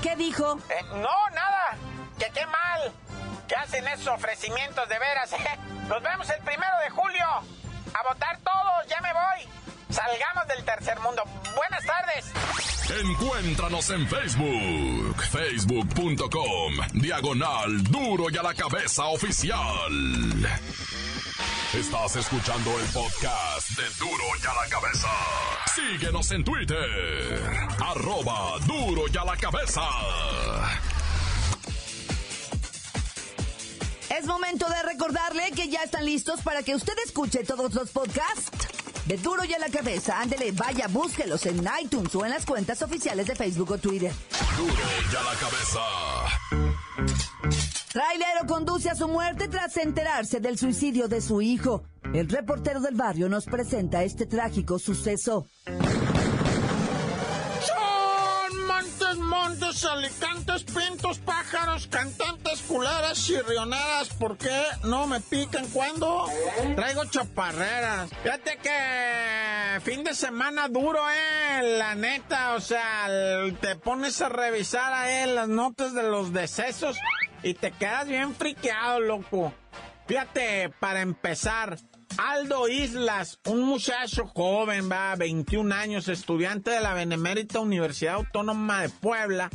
¿Qué 0.03 0.17
dijo? 0.17 0.59
eh, 0.71 0.83
no, 0.95 1.31
nada, 1.31 1.77
que 2.19 2.31
qué 2.31 2.47
mal, 2.47 2.93
que 3.49 3.57
hacen 3.57 3.87
esos 3.89 4.09
ofrecimientos 4.09 4.89
de 4.89 4.99
veras. 4.99 5.33
eh. 5.35 5.59
Nos 5.89 6.03
vemos 6.03 6.29
el 6.31 6.41
primero 6.43 6.79
de 6.81 6.91
julio, 6.91 7.27
a 7.27 8.03
votar 8.05 8.39
todos, 8.41 8.87
ya 8.89 9.01
me 9.01 9.13
voy. 9.13 9.49
Salgamos 9.91 10.47
del 10.49 10.65
tercer 10.65 10.99
mundo. 11.01 11.23
Buenas 11.57 11.85
tardes. 11.85 12.27
Encuéntranos 12.91 13.91
en 13.91 14.09
Facebook, 14.09 15.23
facebook.com, 15.31 16.73
diagonal 16.95 17.83
duro 17.85 18.31
y 18.31 18.37
a 18.39 18.43
la 18.43 18.55
cabeza 18.55 19.05
oficial. 19.09 19.59
Estás 21.75 22.17
escuchando 22.17 22.71
el 22.81 22.87
podcast 22.87 23.71
de 23.77 23.83
Duro 23.99 24.25
y 24.43 24.47
a 24.47 24.55
la 24.55 24.69
cabeza. 24.71 25.09
Síguenos 25.75 26.31
en 26.33 26.43
Twitter, 26.43 27.69
arroba 27.85 28.59
duro 28.67 29.03
y 29.13 29.17
a 29.19 29.25
la 29.25 29.37
cabeza. 29.37 29.83
Es 34.19 34.25
momento 34.27 34.67
de 34.67 34.83
recordarle 34.85 35.51
que 35.53 35.69
ya 35.69 35.83
están 35.83 36.07
listos 36.07 36.41
para 36.41 36.63
que 36.63 36.75
usted 36.75 36.95
escuche 37.05 37.45
todos 37.45 37.75
los 37.75 37.91
podcasts 37.91 38.78
de 39.09 39.17
Duro 39.17 39.43
y 39.45 39.53
a 39.55 39.59
la 39.59 39.71
Cabeza. 39.71 40.21
Ándele, 40.21 40.53
vaya, 40.53 40.87
búsquelos 40.87 41.45
en 41.47 41.67
iTunes 41.83 42.15
o 42.15 42.25
en 42.25 42.31
las 42.31 42.45
cuentas 42.45 42.83
oficiales 42.83 43.27
de 43.27 43.35
Facebook 43.35 43.71
o 43.73 43.79
Twitter. 43.79 44.13
Duro 44.57 44.73
y 44.73 45.17
a 45.17 45.23
la 45.23 45.35
cabeza. 45.41 45.81
Trailero 47.91 48.47
conduce 48.47 48.91
a 48.91 48.95
su 48.95 49.09
muerte 49.09 49.49
tras 49.49 49.77
enterarse 49.79 50.41
del 50.41 50.59
suicidio 50.59 51.09
de 51.09 51.23
su 51.23 51.41
hijo. 51.41 51.85
El 52.13 52.29
reportero 52.29 52.81
del 52.81 52.95
barrio 52.95 53.29
nos 53.29 53.47
presenta 53.47 54.05
este 54.05 54.27
trágico 54.27 54.79
suceso. 54.79 55.47
Montes, 59.21 59.85
alicantes, 59.85 60.65
pintos, 60.65 61.19
pájaros, 61.19 61.87
cantantes, 61.87 62.63
culeras, 62.63 63.25
chirrioneras. 63.25 64.09
¿Por 64.19 64.37
qué 64.37 64.63
no 64.85 65.07
me 65.07 65.21
pican 65.21 65.67
cuando 65.69 66.27
traigo 66.77 67.05
chaparreras? 67.07 68.11
Fíjate 68.23 68.59
que 68.59 69.81
fin 69.81 70.05
de 70.05 70.15
semana 70.15 70.69
duro, 70.69 71.01
eh, 71.11 71.77
la 71.79 71.95
neta. 71.95 72.55
O 72.55 72.61
sea, 72.61 73.09
te 73.61 73.77
pones 73.77 74.21
a 74.21 74.29
revisar 74.29 75.09
eh, 75.09 75.27
las 75.27 75.49
notas 75.49 75.95
de 75.95 76.03
los 76.03 76.33
decesos 76.33 76.99
y 77.43 77.55
te 77.55 77.71
quedas 77.73 78.07
bien 78.07 78.35
friqueado, 78.35 79.01
loco. 79.01 79.53
Fíjate, 80.07 80.71
para 80.81 81.03
empezar, 81.03 81.79
Aldo 82.17 82.69
Islas, 82.69 83.39
un 83.47 83.63
muchacho 83.63 84.27
joven, 84.27 84.91
va, 84.91 85.15
21 85.17 85.73
años, 85.75 86.09
estudiante 86.09 86.71
de 86.71 86.81
la 86.81 86.95
Benemérita 86.95 87.61
Universidad 87.61 88.15
Autónoma 88.15 88.83
de 88.83 88.89
Puebla, 88.89 89.51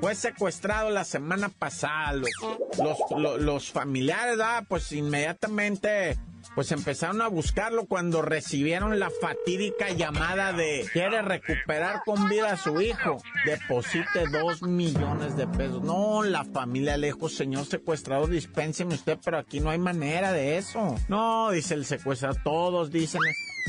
fue 0.00 0.14
secuestrado 0.14 0.90
la 0.90 1.04
semana 1.04 1.48
pasada. 1.50 2.12
Los, 2.14 2.30
los, 2.78 2.98
lo- 3.20 3.38
los 3.38 3.70
familiares, 3.70 4.38
va, 4.40 4.62
pues 4.66 4.90
inmediatamente 4.92 6.18
pues 6.54 6.72
empezaron 6.72 7.22
a 7.22 7.28
buscarlo 7.28 7.86
cuando 7.86 8.22
recibieron 8.22 8.98
la 8.98 9.10
fatídica 9.10 9.90
llamada 9.90 10.52
de 10.52 10.86
quiere 10.92 11.22
recuperar 11.22 12.02
con 12.04 12.28
vida 12.28 12.52
a 12.52 12.56
su 12.56 12.80
hijo. 12.80 13.22
Deposite 13.46 14.28
dos 14.30 14.62
millones 14.62 15.36
de 15.36 15.46
pesos. 15.46 15.82
No, 15.82 16.22
la 16.22 16.44
familia 16.44 16.96
le 16.96 17.08
dijo, 17.08 17.28
señor 17.28 17.66
secuestrador, 17.66 18.28
dispénseme 18.28 18.94
usted, 18.94 19.18
pero 19.24 19.38
aquí 19.38 19.60
no 19.60 19.70
hay 19.70 19.78
manera 19.78 20.32
de 20.32 20.58
eso. 20.58 20.96
No, 21.08 21.50
dice 21.50 21.74
el 21.74 21.84
secuestrador, 21.84 22.36
todos 22.42 22.90
dicen 22.90 23.20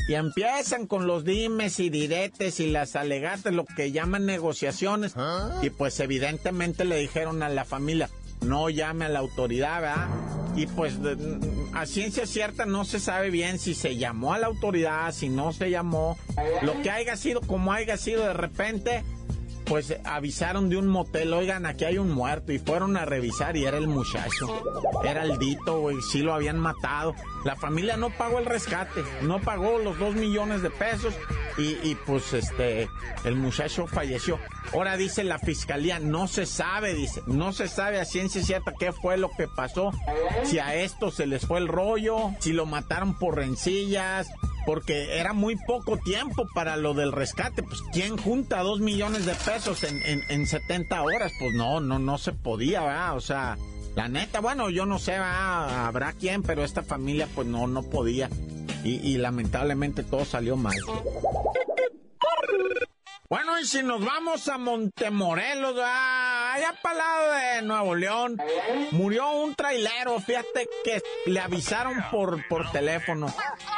y 0.06 0.14
empiezan 0.14 0.86
con 0.86 1.06
los 1.06 1.24
dimes 1.24 1.80
y 1.80 1.88
diretes 1.88 2.60
y 2.60 2.70
las 2.70 2.96
alegatas, 2.96 3.54
lo 3.54 3.64
que 3.64 3.92
llaman 3.92 4.26
negociaciones. 4.26 5.14
Y 5.62 5.70
pues 5.70 5.98
evidentemente 6.00 6.84
le 6.84 6.96
dijeron 6.96 7.42
a 7.42 7.48
la 7.48 7.64
familia, 7.64 8.10
no 8.42 8.68
llame 8.68 9.06
a 9.06 9.08
la 9.08 9.20
autoridad, 9.20 9.80
¿verdad? 9.80 10.43
Y 10.56 10.66
pues 10.66 11.02
de- 11.02 11.16
a 11.72 11.84
ciencia 11.86 12.26
cierta 12.26 12.64
no 12.66 12.84
se 12.84 13.00
sabe 13.00 13.30
bien 13.30 13.58
si 13.58 13.74
se 13.74 13.96
llamó 13.96 14.34
a 14.34 14.38
la 14.38 14.46
autoridad, 14.46 15.12
si 15.12 15.28
no 15.28 15.52
se 15.52 15.70
llamó. 15.70 16.16
Lo 16.62 16.80
que 16.82 16.90
haya 16.90 17.16
sido, 17.16 17.40
como 17.40 17.72
haya 17.72 17.96
sido 17.96 18.22
de 18.24 18.34
repente, 18.34 19.02
pues 19.64 19.96
avisaron 20.04 20.68
de 20.68 20.76
un 20.76 20.88
motel, 20.88 21.32
oigan, 21.32 21.66
aquí 21.66 21.84
hay 21.84 21.98
un 21.98 22.10
muerto 22.10 22.52
y 22.52 22.58
fueron 22.58 22.96
a 22.96 23.04
revisar 23.04 23.56
y 23.56 23.64
era 23.64 23.78
el 23.78 23.88
muchacho. 23.88 24.62
Era 25.04 25.22
el 25.22 25.38
dito, 25.38 25.80
güey, 25.80 25.96
sí 26.12 26.20
lo 26.20 26.34
habían 26.34 26.58
matado. 26.58 27.14
La 27.44 27.56
familia 27.56 27.96
no 27.96 28.10
pagó 28.10 28.38
el 28.38 28.46
rescate, 28.46 29.02
no 29.22 29.40
pagó 29.40 29.78
los 29.78 29.98
dos 29.98 30.14
millones 30.14 30.62
de 30.62 30.70
pesos 30.70 31.14
y, 31.56 31.76
y, 31.82 31.96
pues 32.06 32.32
este, 32.32 32.88
el 33.24 33.36
muchacho 33.36 33.86
falleció. 33.86 34.38
Ahora 34.72 34.96
dice 34.96 35.24
la 35.24 35.38
fiscalía, 35.38 35.98
no 35.98 36.26
se 36.26 36.46
sabe, 36.46 36.94
dice, 36.94 37.22
no 37.26 37.52
se 37.52 37.68
sabe 37.68 38.00
a 38.00 38.04
ciencia 38.04 38.42
cierta 38.42 38.72
qué 38.78 38.92
fue 38.92 39.16
lo 39.16 39.30
que 39.30 39.46
pasó, 39.46 39.92
si 40.44 40.58
a 40.58 40.74
esto 40.74 41.10
se 41.10 41.26
les 41.26 41.46
fue 41.46 41.58
el 41.58 41.68
rollo, 41.68 42.30
si 42.40 42.52
lo 42.52 42.66
mataron 42.66 43.14
por 43.18 43.36
rencillas, 43.36 44.28
porque 44.66 45.18
era 45.18 45.32
muy 45.32 45.56
poco 45.56 45.96
tiempo 45.98 46.46
para 46.54 46.76
lo 46.76 46.94
del 46.94 47.12
rescate. 47.12 47.62
Pues, 47.62 47.82
¿quién 47.92 48.16
junta 48.16 48.62
dos 48.62 48.80
millones 48.80 49.26
de 49.26 49.34
pesos 49.34 49.84
en, 49.84 50.02
en, 50.04 50.22
en 50.28 50.46
70 50.46 51.02
horas? 51.02 51.32
Pues 51.38 51.54
no, 51.54 51.80
no, 51.80 51.98
no 51.98 52.18
se 52.18 52.32
podía, 52.32 52.82
¿verdad? 52.82 53.16
O 53.16 53.20
sea, 53.20 53.58
la 53.94 54.08
neta, 54.08 54.40
bueno, 54.40 54.70
yo 54.70 54.86
no 54.86 54.98
sé, 54.98 55.12
¿verdad? 55.12 55.86
habrá 55.86 56.12
quién, 56.12 56.42
pero 56.42 56.64
esta 56.64 56.82
familia, 56.82 57.28
pues 57.34 57.46
no, 57.46 57.66
no 57.66 57.82
podía. 57.82 58.28
Y, 58.82 58.96
y 58.96 59.16
lamentablemente 59.16 60.02
todo 60.02 60.24
salió 60.24 60.56
mal. 60.56 60.74
Bueno, 63.28 63.58
y 63.58 63.64
si 63.64 63.82
nos 63.82 64.04
vamos 64.04 64.48
a 64.48 64.58
Montemorelos, 64.58 65.76
ah, 65.82 66.52
allá 66.54 66.74
para 66.82 66.92
el 66.92 66.98
lado 66.98 67.32
de 67.32 67.62
Nuevo 67.62 67.94
León, 67.94 68.36
murió 68.92 69.30
un 69.32 69.54
trailero, 69.54 70.20
fíjate 70.20 70.68
que 70.84 71.02
le 71.26 71.40
avisaron 71.40 71.94
por, 72.10 72.46
por 72.48 72.70
teléfono, 72.70 73.26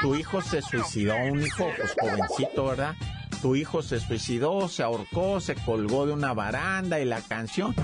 tu 0.01 0.17
hijo 0.17 0.43
se 0.43 0.63
suicidó, 0.63 1.15
un 1.17 1.41
hijo 1.41 1.71
pues 1.77 1.95
jovencito, 1.99 2.67
¿verdad? 2.67 2.97
tu 3.41 3.55
hijo 3.55 3.83
se 3.83 4.01
suicidó, 4.01 4.69
se 4.69 4.83
ahorcó, 4.83 5.41
se 5.41 5.55
colgó 5.55 6.07
de 6.07 6.13
una 6.13 6.33
baranda 6.33 6.99
y 7.01 7.05
la 7.05 7.21
canción. 7.21 7.75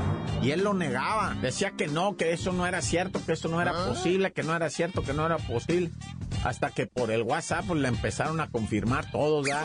Y 0.42 0.50
él 0.50 0.64
lo 0.64 0.74
negaba, 0.74 1.36
decía 1.40 1.72
que 1.72 1.86
no, 1.86 2.16
que 2.16 2.32
eso 2.32 2.52
no 2.52 2.66
era 2.66 2.82
cierto, 2.82 3.24
que 3.24 3.34
eso 3.34 3.48
no 3.48 3.62
era 3.62 3.72
posible, 3.72 4.32
que 4.32 4.42
no 4.42 4.56
era 4.56 4.70
cierto, 4.70 5.02
que 5.02 5.12
no 5.12 5.24
era 5.24 5.36
posible. 5.38 5.92
Hasta 6.44 6.70
que 6.70 6.86
por 6.86 7.10
el 7.10 7.22
WhatsApp 7.22 7.64
pues, 7.66 7.80
le 7.80 7.88
empezaron 7.88 8.40
a 8.40 8.50
confirmar 8.50 9.10
todo, 9.10 9.44
¿ya? 9.44 9.64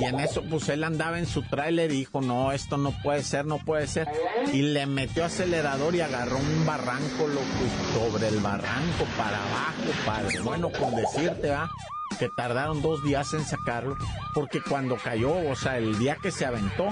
Y 0.00 0.04
en 0.04 0.20
eso 0.20 0.42
pues 0.42 0.68
él 0.68 0.84
andaba 0.84 1.18
en 1.18 1.26
su 1.26 1.42
tráiler 1.42 1.90
y 1.92 1.98
dijo, 1.98 2.20
no, 2.20 2.52
esto 2.52 2.76
no 2.76 2.92
puede 3.02 3.22
ser, 3.22 3.46
no 3.46 3.58
puede 3.58 3.86
ser. 3.86 4.08
Y 4.52 4.62
le 4.62 4.86
metió 4.86 5.24
acelerador 5.24 5.94
y 5.94 6.00
agarró 6.00 6.38
un 6.38 6.66
barranco, 6.66 7.28
loco, 7.28 7.44
sobre 7.92 8.28
el 8.28 8.38
barranco, 8.40 9.04
para 9.16 9.38
abajo, 9.38 9.92
padre. 10.06 10.40
Bueno, 10.40 10.70
con 10.70 10.94
decirte, 10.94 11.50
¿va? 11.50 11.70
Que 12.14 12.28
tardaron 12.28 12.82
dos 12.82 13.02
días 13.02 13.34
en 13.34 13.44
sacarlo, 13.44 13.96
porque 14.34 14.60
cuando 14.60 14.96
cayó, 14.96 15.32
o 15.50 15.56
sea, 15.56 15.78
el 15.78 15.98
día 15.98 16.16
que 16.16 16.30
se 16.30 16.46
aventó 16.46 16.88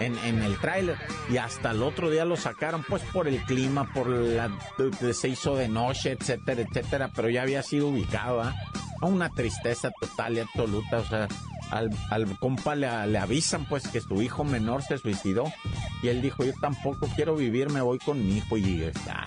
en, 0.00 0.16
en 0.18 0.42
el 0.42 0.58
tráiler 0.58 0.96
y 1.30 1.36
hasta 1.36 1.70
el 1.70 1.82
otro 1.82 2.10
día 2.10 2.24
lo 2.24 2.36
sacaron, 2.36 2.84
pues 2.88 3.02
por 3.04 3.28
el 3.28 3.42
clima, 3.42 3.92
por 3.92 4.08
la 4.08 4.50
se 5.12 5.28
hizo 5.28 5.56
de 5.56 5.68
noche, 5.68 6.12
etcétera, 6.12 6.62
etcétera, 6.62 7.10
pero 7.14 7.28
ya 7.28 7.42
había 7.42 7.62
sido 7.62 7.88
ubicado, 7.88 8.42
¿ah? 8.42 8.54
Una 9.02 9.28
tristeza 9.28 9.90
total 10.00 10.34
y 10.36 10.40
absoluta, 10.40 10.98
o 10.98 11.04
sea, 11.04 11.28
al, 11.70 12.38
compa 12.38 12.74
le, 12.74 12.86
avisan 12.86 13.66
pues 13.66 13.88
que 13.88 14.00
su 14.00 14.22
hijo 14.22 14.44
menor 14.44 14.82
se 14.82 14.98
suicidó 14.98 15.52
y 16.02 16.08
él 16.08 16.22
dijo, 16.22 16.44
yo 16.44 16.52
tampoco 16.60 17.08
quiero 17.14 17.36
vivir, 17.36 17.70
me 17.70 17.80
voy 17.80 17.98
con 17.98 18.24
mi 18.24 18.38
hijo 18.38 18.56
y... 18.56 18.90
Ah, 19.08 19.26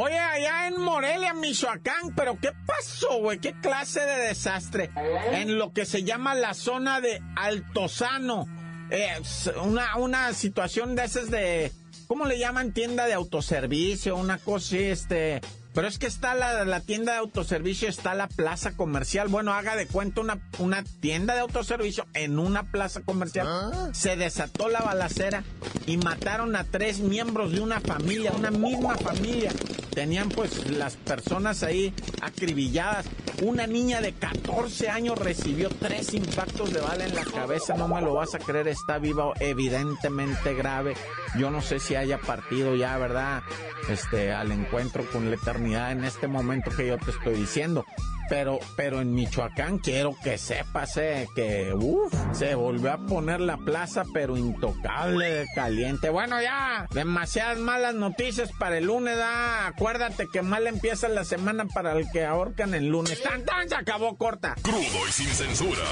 Oye, 0.00 0.16
allá 0.16 0.68
en 0.68 0.80
Morelia, 0.80 1.34
Michoacán, 1.34 2.14
pero 2.14 2.38
¿qué 2.40 2.50
pasó, 2.64 3.18
güey? 3.18 3.40
¿Qué 3.40 3.52
clase 3.60 3.98
de 3.98 4.28
desastre? 4.28 4.90
En 5.32 5.58
lo 5.58 5.72
que 5.72 5.84
se 5.86 6.04
llama 6.04 6.36
la 6.36 6.54
zona 6.54 7.00
de 7.00 7.20
Altozano. 7.34 8.46
Eh, 8.92 9.20
una, 9.64 9.96
una 9.96 10.32
situación 10.34 10.94
de 10.94 11.02
esas 11.02 11.32
de, 11.32 11.72
¿cómo 12.06 12.26
le 12.26 12.38
llaman? 12.38 12.70
Tienda 12.70 13.06
de 13.06 13.14
autoservicio, 13.14 14.14
una 14.14 14.38
cosa 14.38 14.66
así, 14.76 14.84
este, 14.84 15.40
pero 15.78 15.86
es 15.86 16.00
que 16.00 16.08
está 16.08 16.34
la, 16.34 16.64
la, 16.64 16.80
tienda 16.80 17.12
de 17.12 17.18
autoservicio, 17.18 17.88
está 17.88 18.12
la 18.12 18.26
plaza 18.26 18.72
comercial. 18.72 19.28
Bueno, 19.28 19.52
haga 19.52 19.76
de 19.76 19.86
cuenta 19.86 20.20
una, 20.20 20.40
una 20.58 20.82
tienda 20.82 21.34
de 21.34 21.40
autoservicio 21.40 22.04
en 22.14 22.40
una 22.40 22.64
plaza 22.64 23.02
comercial. 23.02 23.46
¿Ah? 23.48 23.90
Se 23.92 24.16
desató 24.16 24.68
la 24.68 24.80
balacera 24.80 25.44
y 25.86 25.96
mataron 25.96 26.56
a 26.56 26.64
tres 26.64 26.98
miembros 26.98 27.52
de 27.52 27.60
una 27.60 27.78
familia, 27.78 28.32
una 28.32 28.50
misma 28.50 28.96
familia. 28.96 29.52
Tenían 29.94 30.30
pues 30.30 30.68
las 30.68 30.96
personas 30.96 31.62
ahí 31.62 31.94
acribilladas. 32.22 33.06
Una 33.42 33.68
niña 33.68 34.00
de 34.00 34.14
14 34.14 34.88
años 34.88 35.16
recibió 35.16 35.68
tres 35.68 36.12
impactos 36.12 36.72
de 36.72 36.80
bala 36.80 37.04
en 37.04 37.14
la 37.14 37.24
cabeza. 37.24 37.74
No 37.74 37.86
me 37.86 38.00
lo 38.00 38.14
vas 38.14 38.34
a 38.34 38.40
creer, 38.40 38.66
está 38.66 38.98
viva, 38.98 39.32
evidentemente 39.38 40.54
grave. 40.54 40.96
Yo 41.38 41.52
no 41.52 41.62
sé 41.62 41.78
si 41.78 41.94
haya 41.94 42.18
partido 42.18 42.74
ya, 42.74 42.98
¿verdad? 42.98 43.42
Este, 43.88 44.32
al 44.32 44.50
encuentro 44.50 45.08
con 45.10 45.30
la 45.30 45.36
eternidad 45.36 45.67
en 45.74 46.04
este 46.04 46.28
momento 46.28 46.70
que 46.70 46.86
yo 46.86 46.98
te 46.98 47.10
estoy 47.10 47.34
diciendo. 47.34 47.84
Pero, 48.28 48.58
pero 48.76 49.00
en 49.00 49.14
Michoacán 49.14 49.78
quiero 49.78 50.14
que 50.22 50.36
sepas 50.36 50.98
eh, 50.98 51.26
que 51.34 51.72
uf, 51.72 52.12
se 52.32 52.54
volvió 52.54 52.92
a 52.92 52.98
poner 52.98 53.40
la 53.40 53.56
plaza, 53.56 54.04
pero 54.12 54.36
intocable 54.36 55.46
caliente. 55.54 56.10
Bueno, 56.10 56.40
ya, 56.42 56.86
demasiadas 56.90 57.58
malas 57.58 57.94
noticias 57.94 58.50
para 58.58 58.76
el 58.76 58.84
lunes. 58.84 59.16
¿da? 59.16 59.66
Acuérdate 59.66 60.28
que 60.30 60.42
mal 60.42 60.66
empieza 60.66 61.08
la 61.08 61.24
semana 61.24 61.64
para 61.66 61.92
el 61.92 62.10
que 62.10 62.26
ahorcan 62.26 62.74
el 62.74 62.88
lunes. 62.88 63.22
¡Tan, 63.22 63.44
tan! 63.46 63.66
Se 63.66 63.76
acabó 63.76 64.18
corta. 64.18 64.56
Crudo 64.62 65.08
y 65.08 65.12
sin 65.12 65.28
censura. 65.28 65.84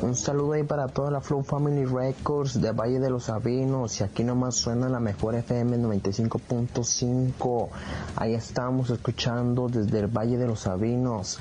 Un 0.01 0.15
saludo 0.15 0.53
ahí 0.53 0.63
para 0.63 0.87
toda 0.87 1.11
la 1.11 1.19
Flow 1.19 1.43
Family 1.43 1.83
Records 1.83 2.61
de 2.61 2.71
Valle 2.71 2.99
de 2.99 3.09
los 3.09 3.25
Sabinos. 3.25 3.99
Y 3.99 4.05
aquí 4.05 4.23
nomás 4.23 4.55
suena 4.55 4.87
la 4.87 5.01
mejor 5.01 5.35
FM 5.35 5.77
95.5. 5.77 7.69
Ahí 8.15 8.33
estamos 8.33 8.89
escuchando 8.89 9.67
desde 9.67 9.99
el 9.99 10.07
Valle 10.07 10.37
de 10.37 10.47
los 10.47 10.61
Sabinos. 10.61 11.39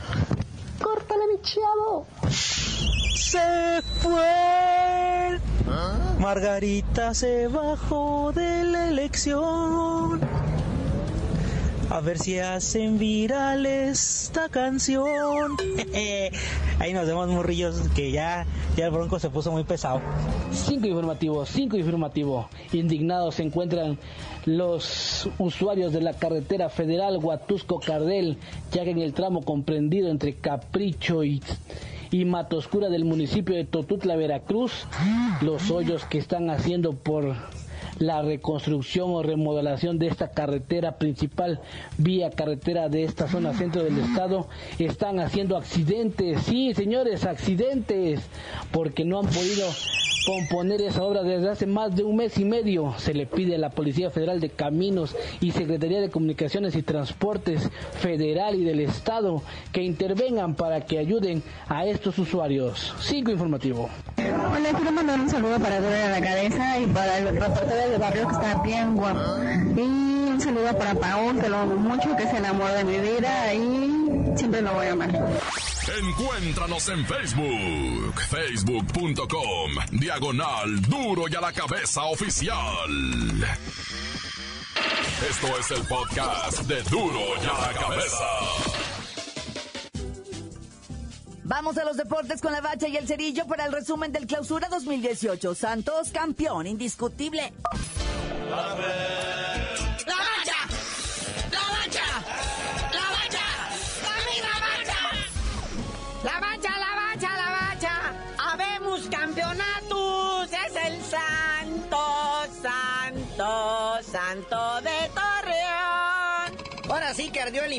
¡Córtale, 0.82 1.28
mi 1.28 1.40
chavo! 1.42 2.06
Se 2.28 3.82
fue. 4.00 5.38
Margarita 6.18 7.14
se 7.14 7.46
bajó 7.46 8.32
de 8.32 8.64
la 8.64 8.88
elección. 8.88 10.20
A 11.88 12.00
ver 12.00 12.18
si 12.18 12.38
hacen 12.38 12.98
viral 12.98 13.64
esta 13.64 14.48
canción. 14.48 15.56
Ahí 16.80 16.92
nos 16.92 17.06
vemos, 17.06 17.28
morrillos, 17.28 17.88
que 17.94 18.10
ya, 18.10 18.44
ya 18.76 18.86
el 18.86 18.90
bronco 18.90 19.20
se 19.20 19.30
puso 19.30 19.52
muy 19.52 19.62
pesado. 19.62 20.00
Cinco 20.50 20.88
informativos, 20.88 21.48
cinco 21.48 21.76
informativos. 21.76 22.46
Indignados 22.72 23.36
se 23.36 23.44
encuentran 23.44 23.98
los 24.46 25.28
usuarios 25.38 25.92
de 25.92 26.00
la 26.00 26.14
carretera 26.14 26.68
federal 26.70 27.18
Huatusco-Cardel, 27.18 28.36
ya 28.72 28.84
que 28.84 28.90
en 28.90 28.98
el 28.98 29.14
tramo 29.14 29.44
comprendido 29.44 30.10
entre 30.10 30.34
Capricho 30.34 31.22
y 31.22 31.40
y 32.10 32.24
Matoscura 32.24 32.88
del 32.88 33.04
municipio 33.04 33.56
de 33.56 33.64
Totutla, 33.64 34.16
Veracruz, 34.16 34.86
los 35.40 35.70
hoyos 35.70 36.04
que 36.04 36.18
están 36.18 36.50
haciendo 36.50 36.92
por 36.92 37.34
la 37.98 38.22
reconstrucción 38.22 39.10
o 39.10 39.22
remodelación 39.22 39.98
de 39.98 40.08
esta 40.08 40.30
carretera 40.30 40.98
principal, 40.98 41.60
vía 41.98 42.30
carretera 42.30 42.88
de 42.88 43.04
esta 43.04 43.28
zona 43.28 43.54
centro 43.54 43.82
del 43.82 43.98
estado, 43.98 44.48
están 44.78 45.20
haciendo 45.20 45.56
accidentes, 45.56 46.42
sí 46.42 46.74
señores, 46.74 47.24
accidentes, 47.24 48.20
porque 48.72 49.04
no 49.04 49.20
han 49.20 49.26
podido 49.26 49.66
componer 50.26 50.82
esa 50.82 51.04
obra 51.04 51.22
desde 51.22 51.48
hace 51.48 51.66
más 51.66 51.94
de 51.94 52.02
un 52.02 52.16
mes 52.16 52.36
y 52.36 52.44
medio. 52.44 52.94
Se 52.98 53.14
le 53.14 53.26
pide 53.26 53.54
a 53.54 53.58
la 53.58 53.70
Policía 53.70 54.10
Federal 54.10 54.40
de 54.40 54.50
Caminos 54.50 55.14
y 55.40 55.52
Secretaría 55.52 56.00
de 56.00 56.10
Comunicaciones 56.10 56.74
y 56.74 56.82
Transportes 56.82 57.70
Federal 58.00 58.56
y 58.56 58.64
del 58.64 58.80
Estado 58.80 59.42
que 59.72 59.82
intervengan 59.82 60.56
para 60.56 60.80
que 60.80 60.98
ayuden 60.98 61.44
a 61.68 61.86
estos 61.86 62.18
usuarios. 62.18 62.92
Cinco 63.00 63.30
informativo. 63.30 63.88
Hola, 64.18 64.70
quiero 64.74 64.90
mandar 64.90 65.20
un 65.20 65.30
saludo 65.30 65.60
para 65.60 65.78
toda 65.78 66.10
la 66.10 66.20
cabeza 66.20 66.80
y 66.80 66.86
para 66.86 67.18
el 67.18 67.38
reportero 67.38 67.76
del 67.76 68.00
barrio 68.00 68.26
que 68.26 68.34
está 68.34 68.62
bien 68.62 68.96
guapo. 68.96 69.20
Y 69.76 69.80
un 69.80 70.40
saludo 70.40 70.76
para 70.76 70.94
Paul, 70.94 71.40
que 71.40 71.48
lo 71.48 71.58
amo 71.58 71.76
mucho, 71.76 72.16
que 72.16 72.24
es 72.24 72.34
el 72.34 72.44
amor 72.44 72.72
de 72.72 72.84
mi 72.84 72.98
vida 72.98 73.54
y 73.54 74.36
siempre 74.36 74.60
lo 74.60 74.74
voy 74.74 74.86
a 74.86 74.92
amar. 74.92 75.75
Encuéntranos 75.88 76.88
en 76.88 77.06
Facebook, 77.06 78.20
facebook.com, 78.28 79.70
diagonal 79.92 80.82
duro 80.82 81.28
y 81.30 81.34
a 81.36 81.40
la 81.40 81.52
cabeza 81.52 82.02
oficial. 82.06 82.56
Esto 85.30 85.58
es 85.58 85.70
el 85.70 85.86
podcast 85.86 86.62
de 86.62 86.82
duro 86.90 87.20
y 87.40 87.46
a 87.46 87.72
la 87.72 87.78
cabeza. 87.78 88.26
Vamos 91.44 91.78
a 91.78 91.84
los 91.84 91.96
deportes 91.96 92.40
con 92.40 92.50
la 92.50 92.60
bacha 92.60 92.88
y 92.88 92.96
el 92.96 93.06
cerillo 93.06 93.46
para 93.46 93.66
el 93.66 93.72
resumen 93.72 94.10
del 94.10 94.26
clausura 94.26 94.68
2018. 94.68 95.54
Santos 95.54 96.10
campeón 96.10 96.66
indiscutible. 96.66 97.52
¡La 98.50 98.74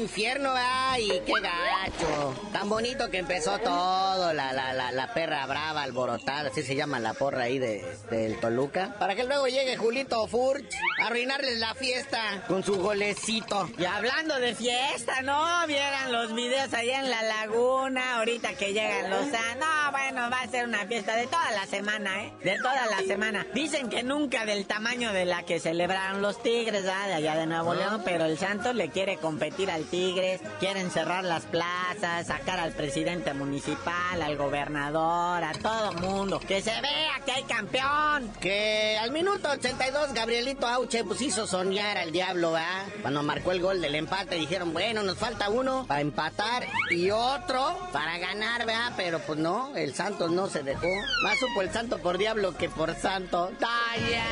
infierno, 0.07 0.53
ay, 0.55 1.21
qué 1.25 1.33
gacho. 1.33 2.33
Tan 2.57 2.69
bonito 2.69 3.07
que 3.11 3.19
empezó 3.19 3.59
todo, 3.59 4.33
la, 4.33 4.51
la, 4.51 4.73
la, 4.73 4.91
la 4.91 5.13
perra 5.13 5.45
brava, 5.45 5.83
alborotada, 5.83 6.49
así 6.49 6.63
se 6.63 6.75
llama 6.75 6.99
la 6.99 7.13
porra 7.13 7.43
ahí 7.43 7.59
de, 7.59 7.85
del 8.09 8.39
Toluca. 8.39 8.95
Para 8.97 9.13
que 9.13 9.25
luego 9.25 9.45
llegue 9.45 9.77
Julito 9.77 10.25
Furch 10.25 10.65
a 10.99 11.05
arruinarles 11.05 11.59
la 11.59 11.75
fiesta 11.75 12.43
con 12.47 12.63
su 12.63 12.81
golecito. 12.81 13.69
Y 13.77 13.85
hablando 13.85 14.39
de 14.39 14.55
fiesta, 14.55 15.21
¿no? 15.21 15.67
Vieran 15.67 16.11
los 16.11 16.33
videos 16.33 16.73
allá 16.73 17.01
en 17.01 17.11
la 17.11 17.21
laguna, 17.21 18.15
ahorita 18.15 18.55
que 18.55 18.73
llegan 18.73 19.11
los... 19.11 19.27
No, 19.27 19.91
bueno, 19.91 20.27
va 20.31 20.41
a 20.41 20.47
ser 20.47 20.65
una 20.65 20.87
fiesta 20.87 21.15
de 21.15 21.27
toda 21.27 21.51
la 21.51 21.67
semana, 21.67 22.23
¿eh? 22.23 22.33
De 22.43 22.57
toda 22.57 22.87
la 22.87 23.05
semana. 23.05 23.45
Dicen 23.53 23.87
que 23.87 24.01
nunca 24.01 24.47
del 24.47 24.65
tamaño 24.65 25.13
de 25.13 25.25
la 25.25 25.43
que 25.43 25.59
celebraron 25.59 26.23
los 26.23 26.41
Tigres, 26.41 26.81
¿verdad? 26.81 27.05
De 27.05 27.13
allá 27.13 27.35
de 27.35 27.45
Nuevo 27.45 27.75
León, 27.75 28.01
pero 28.03 28.25
el 28.25 28.39
Santos 28.39 28.73
le 28.73 28.89
quiere 28.89 29.17
competir 29.17 29.69
al 29.69 29.83
Tigres, 29.83 30.41
quieren 30.59 30.89
cerrar 30.89 31.23
las 31.23 31.43
plazas, 31.43 32.25
sacar 32.25 32.46
al 32.55 32.71
presidente 32.71 33.33
municipal, 33.33 34.21
al 34.21 34.38
gobernador, 34.38 35.43
a 35.43 35.51
todo 35.62 35.91
mundo. 35.93 36.39
Que 36.39 36.62
se 36.62 36.71
vea 36.81 37.19
que 37.25 37.31
hay 37.33 37.43
campeón. 37.43 38.31
Que 38.39 38.97
al 39.01 39.12
minuto 39.12 39.49
82 39.49 40.13
Gabrielito 40.13 40.65
Auche 40.65 41.03
pues 41.03 41.21
hizo 41.21 41.45
soñar 41.45 41.97
al 41.97 42.12
diablo, 42.12 42.53
¿verdad? 42.53 42.86
Cuando 43.01 43.21
marcó 43.21 43.51
el 43.51 43.62
gol 43.62 43.81
del 43.81 43.95
empate 43.95 44.36
dijeron, 44.36 44.71
bueno, 44.71 45.03
nos 45.03 45.17
falta 45.17 45.49
uno 45.49 45.86
para 45.88 46.01
empatar 46.01 46.65
y 46.89 47.12
otro 47.12 47.77
para 47.91 48.17
ganar, 48.17 48.65
¿verdad? 48.65 48.93
Pero 48.95 49.19
pues 49.19 49.38
no, 49.38 49.75
el 49.75 49.93
Santos 49.93 50.31
no 50.31 50.47
se 50.47 50.63
dejó. 50.63 50.88
Más 51.23 51.38
supo 51.39 51.62
el 51.62 51.71
santo 51.71 51.97
por 51.99 52.17
diablo 52.17 52.55
que 52.55 52.69
por 52.69 52.95
santo. 52.95 53.51
¡Talla! 53.60 54.23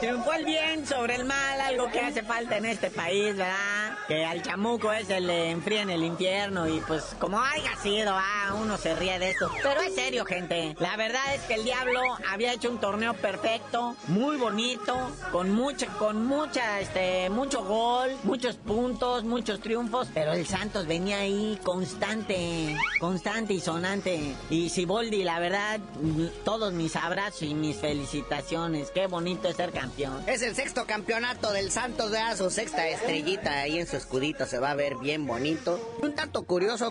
Triunfó 0.00 0.32
el 0.32 0.44
bien 0.46 0.86
sobre 0.86 1.16
el 1.16 1.24
mal, 1.24 1.60
algo 1.60 1.90
que 1.90 2.00
hace 2.00 2.22
falta 2.22 2.56
en 2.56 2.64
este 2.64 2.90
país, 2.90 3.36
¿verdad? 3.36 3.98
Que 4.08 4.24
al 4.24 4.42
chamuco 4.42 4.92
ese 4.92 5.20
le 5.20 5.50
enfríen 5.50 5.90
el 5.90 6.02
infierno 6.02 6.66
y 6.66 6.80
pues 6.80 7.14
como 7.20 7.38
haya 7.40 7.76
sido, 7.82 8.12
ah, 8.14 8.54
uno 8.60 8.76
se 8.78 8.94
ríe 8.96 9.18
de 9.18 9.30
esto. 9.30 9.50
Pero 9.62 9.80
es 9.80 9.94
serio, 9.94 10.24
gente. 10.24 10.74
La 10.80 10.96
verdad 10.96 11.34
es 11.34 11.42
que 11.42 11.54
el 11.54 11.64
diablo 11.64 12.00
había 12.28 12.52
hecho 12.52 12.70
un 12.70 12.78
torneo 12.78 13.14
perfecto, 13.14 13.94
muy 14.08 14.36
bonito, 14.36 14.96
con 15.30 15.50
mucha, 15.52 15.86
con 15.98 16.24
mucha, 16.26 16.80
este, 16.80 17.28
mucho 17.30 17.64
gol, 17.64 18.10
muchos 18.24 18.56
puntos, 18.56 19.24
muchos 19.24 19.60
triunfos, 19.60 20.08
pero 20.12 20.32
el 20.32 20.46
Santos 20.46 20.86
venía 20.86 21.18
ahí 21.18 21.58
constante, 21.62 22.76
constante 22.98 23.52
y 23.52 23.60
sonante. 23.60 24.34
Y 24.48 24.70
Siboldi, 24.70 25.22
la 25.22 25.38
verdad, 25.38 25.80
todos 26.44 26.72
mis 26.72 26.96
abrazos 26.96 27.42
y 27.42 27.54
mis 27.54 27.76
felicitaciones. 27.76 28.90
Qué 28.90 29.06
bonito 29.06 29.48
es 29.48 29.56
ser 29.56 29.72
campeón. 29.72 30.22
Es 30.26 30.42
el 30.42 30.54
sexto 30.54 30.86
campeonato 30.86 31.52
del 31.52 31.70
Santos, 31.70 32.10
de 32.10 32.20
su 32.36 32.50
sexta 32.50 32.88
estrellita 32.88 33.60
ahí 33.60 33.78
en 33.78 33.86
su 33.86 33.96
escudito 33.96 34.46
se 34.46 34.58
va 34.58 34.70
a 34.70 34.74
ver 34.74 34.96
bien 34.96 35.26
bonito. 35.26 35.80
Un 36.02 36.14
tanto 36.14 36.42
curioso, 36.44 36.90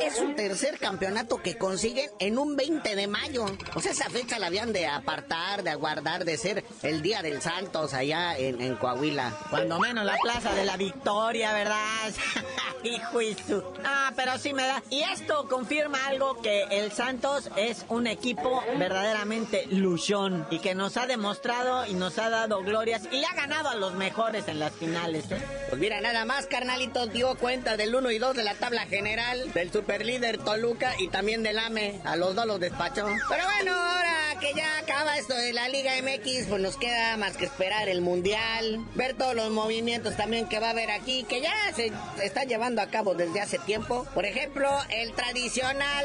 es 0.00 0.16
su 0.16 0.34
tercer 0.34 0.78
campeonato 0.78 1.40
que 1.42 1.56
consiguen 1.56 2.10
en 2.18 2.38
un 2.38 2.56
20 2.56 2.96
de 2.96 3.06
mayo. 3.06 3.46
O 3.74 3.80
sea, 3.80 3.92
esa 3.92 4.10
fecha 4.10 4.38
la 4.38 4.48
habían 4.48 4.72
de 4.72 4.86
apartar, 4.86 5.62
de 5.62 5.70
aguardar, 5.70 6.24
de 6.24 6.36
ser 6.36 6.64
el 6.82 7.02
día 7.02 7.22
del 7.22 7.40
Santos 7.40 7.94
allá 7.94 8.36
en, 8.36 8.60
en 8.60 8.76
Coahuila. 8.76 9.36
Cuando 9.50 9.78
menos 9.78 10.04
la 10.04 10.16
plaza 10.18 10.54
de 10.54 10.64
la 10.64 10.76
Victoria, 10.76 11.52
¿verdad? 11.52 12.12
Hijo 12.86 13.20
y 13.22 13.34
su- 13.34 13.62
Ah, 13.84 14.12
pero 14.16 14.38
sí 14.38 14.52
me 14.52 14.66
da. 14.66 14.82
Y 14.90 15.00
esto 15.02 15.48
confirma 15.48 16.06
algo 16.06 16.40
que 16.40 16.62
el 16.70 16.92
Santos 16.92 17.50
es 17.56 17.84
un 17.88 18.06
equipo 18.06 18.62
verdaderamente 18.78 19.66
luchón 19.70 20.46
y 20.50 20.58
que 20.60 20.74
nos 20.74 20.96
ha 20.96 21.06
demostrado 21.06 21.86
y 21.86 21.94
nos 21.94 22.18
ha 22.18 22.30
dado 22.30 22.62
glorias 22.62 23.02
y 23.12 23.24
ha 23.24 23.34
ganado 23.34 23.68
a 23.68 23.74
los 23.74 23.94
mejores 23.94 24.48
en 24.48 24.58
las 24.58 24.72
finales. 24.72 25.30
¿eh? 25.30 25.40
Pues 25.68 25.80
mira, 25.80 26.00
nada 26.00 26.24
más, 26.24 26.46
carnalito, 26.46 27.06
dio 27.06 27.34
cuenta 27.36 27.76
del 27.76 27.94
1 27.94 28.10
y 28.10 28.18
2 28.18 28.36
de 28.36 28.44
la 28.44 28.54
tabla 28.54 28.86
general, 28.86 29.52
del 29.52 29.72
superlíder 29.72 30.38
Toluca 30.38 30.94
y 30.98 31.08
también 31.08 31.42
del 31.42 31.58
AME. 31.58 32.00
A 32.04 32.16
los 32.16 32.34
dos 32.34 32.46
los 32.46 32.60
despachó. 32.60 33.06
Pero 33.28 33.44
bueno, 33.44 33.72
ahora 33.74 34.15
que 34.38 34.52
ya 34.54 34.78
acaba 34.78 35.16
esto 35.16 35.34
de 35.34 35.52
la 35.52 35.68
Liga 35.68 35.92
MX, 36.02 36.46
pues 36.48 36.60
nos 36.60 36.76
queda 36.76 37.16
más 37.16 37.36
que 37.36 37.44
esperar 37.44 37.88
el 37.88 38.00
Mundial, 38.00 38.84
ver 38.94 39.14
todos 39.14 39.34
los 39.34 39.50
movimientos 39.50 40.16
también 40.16 40.48
que 40.48 40.58
va 40.58 40.68
a 40.68 40.70
haber 40.70 40.90
aquí, 40.90 41.24
que 41.24 41.40
ya 41.40 41.54
se 41.74 41.92
están 42.22 42.48
llevando 42.48 42.82
a 42.82 42.88
cabo 42.88 43.14
desde 43.14 43.40
hace 43.40 43.58
tiempo. 43.58 44.06
Por 44.14 44.26
ejemplo, 44.26 44.68
el 44.90 45.12
tradicional 45.12 46.04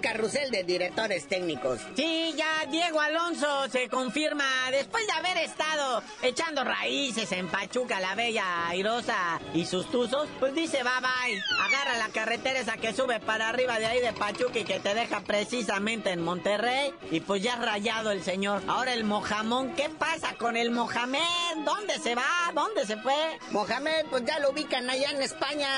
carrusel 0.00 0.50
de 0.50 0.64
directores 0.64 1.26
técnicos. 1.26 1.80
Sí, 1.96 2.34
ya 2.36 2.66
Diego 2.70 3.00
Alonso 3.00 3.68
se 3.68 3.88
confirma 3.88 4.44
después 4.70 5.06
de 5.06 5.12
haber 5.12 5.36
estado 5.38 6.02
echando 6.22 6.64
raíces 6.64 7.32
en 7.32 7.48
Pachuca, 7.48 8.00
la 8.00 8.14
bella 8.14 8.68
airosa 8.68 9.40
y 9.54 9.66
sus 9.66 9.90
tuzos, 9.90 10.28
pues 10.38 10.54
dice 10.54 10.82
bye 10.82 10.92
bye. 11.00 11.42
Agarra 11.60 11.96
la 11.98 12.08
carretera 12.08 12.60
esa 12.60 12.76
que 12.76 12.92
sube 12.92 13.20
para 13.20 13.48
arriba 13.48 13.78
de 13.78 13.86
ahí 13.86 14.00
de 14.00 14.12
Pachuca 14.12 14.58
y 14.58 14.64
que 14.64 14.80
te 14.80 14.94
deja 14.94 15.20
precisamente 15.20 16.10
en 16.10 16.22
Monterrey. 16.22 16.92
Y 17.10 17.20
pues 17.20 17.42
ya 17.42 17.56
el 17.74 18.22
señor. 18.22 18.62
Ahora 18.68 18.92
el 18.92 19.04
Mojamón, 19.04 19.74
¿qué 19.74 19.88
pasa 19.88 20.34
con 20.36 20.58
el 20.58 20.70
Mohamed? 20.70 21.20
¿Dónde 21.64 21.98
se 22.00 22.14
va? 22.14 22.52
¿Dónde 22.54 22.84
se 22.84 22.98
fue? 22.98 23.14
Mohamed, 23.50 24.04
pues 24.10 24.26
ya 24.26 24.38
lo 24.40 24.50
ubican 24.50 24.90
allá 24.90 25.10
en 25.10 25.22
España, 25.22 25.68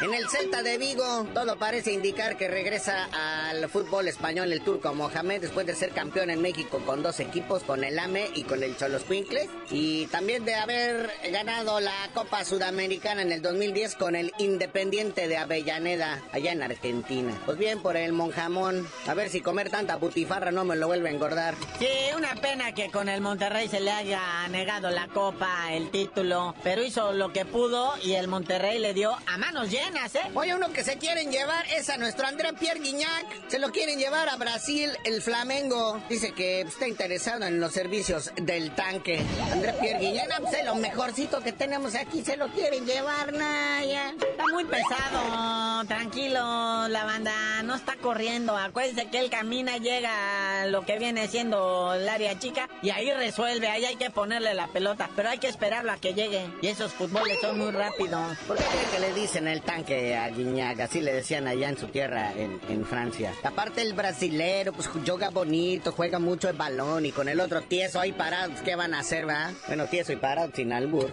en 0.00 0.14
el 0.14 0.26
Celta 0.30 0.62
de 0.62 0.78
Vigo. 0.78 1.26
Todo 1.34 1.58
parece 1.58 1.92
indicar 1.92 2.38
que 2.38 2.48
regresa 2.48 3.06
al 3.50 3.68
fútbol 3.68 4.08
español 4.08 4.50
el 4.50 4.64
turco 4.64 4.94
Mohamed 4.94 5.42
después 5.42 5.66
de 5.66 5.74
ser 5.74 5.90
campeón 5.90 6.30
en 6.30 6.40
México 6.40 6.80
con 6.86 7.02
dos 7.02 7.20
equipos, 7.20 7.64
con 7.64 7.84
el 7.84 7.98
AME 7.98 8.30
y 8.34 8.44
con 8.44 8.62
el 8.62 8.74
Cholos 8.78 9.02
Quincles. 9.02 9.50
Y 9.70 10.06
también 10.06 10.46
de 10.46 10.54
haber 10.54 11.10
ganado 11.30 11.80
la 11.80 11.92
Copa 12.14 12.46
Sudamericana 12.46 13.20
en 13.20 13.30
el 13.30 13.42
2010 13.42 13.96
con 13.96 14.16
el 14.16 14.32
Independiente 14.38 15.28
de 15.28 15.36
Avellaneda, 15.36 16.22
allá 16.32 16.52
en 16.52 16.62
Argentina. 16.62 17.38
Pues 17.44 17.58
bien, 17.58 17.82
por 17.82 17.98
el 17.98 18.14
Monjamón. 18.14 18.88
A 19.06 19.12
ver 19.12 19.28
si 19.28 19.42
comer 19.42 19.68
tanta 19.68 19.98
putifarra 19.98 20.50
no 20.50 20.64
me 20.64 20.76
lo 20.76 20.86
vuelve 20.86 21.10
a 21.10 21.12
engordar. 21.12 21.41
Sí, 21.78 21.88
una 22.16 22.34
pena 22.36 22.72
que 22.72 22.90
con 22.90 23.08
el 23.08 23.20
Monterrey 23.20 23.68
se 23.68 23.80
le 23.80 23.90
haya 23.90 24.46
negado 24.48 24.90
la 24.90 25.08
Copa, 25.08 25.72
el 25.72 25.90
título. 25.90 26.54
Pero 26.62 26.82
hizo 26.82 27.12
lo 27.12 27.32
que 27.32 27.44
pudo 27.44 27.94
y 28.02 28.12
el 28.12 28.28
Monterrey 28.28 28.78
le 28.78 28.94
dio 28.94 29.12
a 29.26 29.38
manos 29.38 29.70
llenas, 29.70 30.14
¿eh? 30.14 30.20
Oye, 30.34 30.54
uno 30.54 30.72
que 30.72 30.84
se 30.84 30.98
quieren 30.98 31.32
llevar 31.32 31.66
es 31.76 31.90
a 31.90 31.96
nuestro 31.96 32.26
André 32.26 32.52
Pierre 32.52 32.80
Guignac. 32.80 33.48
Se 33.48 33.58
lo 33.58 33.70
quieren 33.70 33.98
llevar 33.98 34.28
a 34.28 34.36
Brasil, 34.36 34.90
el 35.04 35.20
Flamengo. 35.22 36.00
Dice 36.08 36.32
que 36.32 36.60
está 36.60 36.86
interesado 36.86 37.44
en 37.44 37.60
los 37.60 37.72
servicios 37.72 38.30
del 38.36 38.74
tanque. 38.74 39.20
André 39.50 39.72
Pierre 39.74 39.98
Guignac, 39.98 40.40
pues 40.42 40.54
es 40.54 40.64
lo 40.64 40.76
mejorcito 40.76 41.40
que 41.40 41.52
tenemos 41.52 41.94
aquí. 41.94 42.22
Se 42.24 42.36
lo 42.36 42.48
quieren 42.48 42.86
llevar, 42.86 43.32
Naya. 43.32 44.10
Está 44.10 44.46
muy 44.46 44.64
pesado. 44.64 45.84
Tranquilo, 45.88 46.88
la 46.88 47.04
banda. 47.04 47.62
No 47.64 47.74
está 47.74 47.96
corriendo. 47.96 48.56
Acuérdense 48.56 49.08
que 49.10 49.18
él 49.18 49.30
camina, 49.30 49.78
llega 49.78 50.62
a 50.62 50.66
lo 50.66 50.84
que 50.86 50.98
viene 50.98 51.31
siendo 51.32 51.94
el 51.94 52.08
área 52.08 52.38
chica 52.38 52.68
y 52.82 52.90
ahí 52.90 53.10
resuelve. 53.12 53.66
Ahí 53.68 53.84
hay 53.84 53.96
que 53.96 54.10
ponerle 54.10 54.54
la 54.54 54.68
pelota. 54.68 55.08
Pero 55.16 55.30
hay 55.30 55.38
que 55.38 55.48
esperarlo 55.48 55.90
a 55.90 55.96
que 55.96 56.14
llegue. 56.14 56.46
Y 56.60 56.68
esos 56.68 56.92
fútboles 56.92 57.40
son 57.40 57.58
muy 57.58 57.70
rápidos. 57.72 58.38
¿Por 58.46 58.56
qué 58.56 58.64
creen 58.64 58.86
que 58.92 59.00
le 59.00 59.20
dicen 59.20 59.48
el 59.48 59.62
tanque 59.62 60.16
a 60.16 60.28
Guiñac? 60.28 60.78
Así 60.80 61.00
le 61.00 61.12
decían 61.12 61.48
allá 61.48 61.70
en 61.70 61.78
su 61.78 61.88
tierra, 61.88 62.32
en, 62.36 62.60
en 62.68 62.84
Francia. 62.84 63.32
Aparte 63.42 63.82
el 63.82 63.94
brasilero, 63.94 64.72
pues 64.72 64.86
juega 64.86 65.30
bonito, 65.30 65.90
juega 65.92 66.18
mucho 66.18 66.48
el 66.48 66.56
balón 66.56 67.06
y 67.06 67.12
con 67.12 67.28
el 67.28 67.40
otro 67.40 67.62
tieso 67.62 67.98
ahí 67.98 68.12
parado, 68.12 68.52
¿qué 68.64 68.76
van 68.76 68.92
a 68.94 69.00
hacer, 69.00 69.28
va? 69.28 69.50
Bueno, 69.66 69.86
tieso 69.86 70.12
y 70.12 70.16
parado, 70.16 70.50
sin 70.54 70.72
albur. 70.72 71.10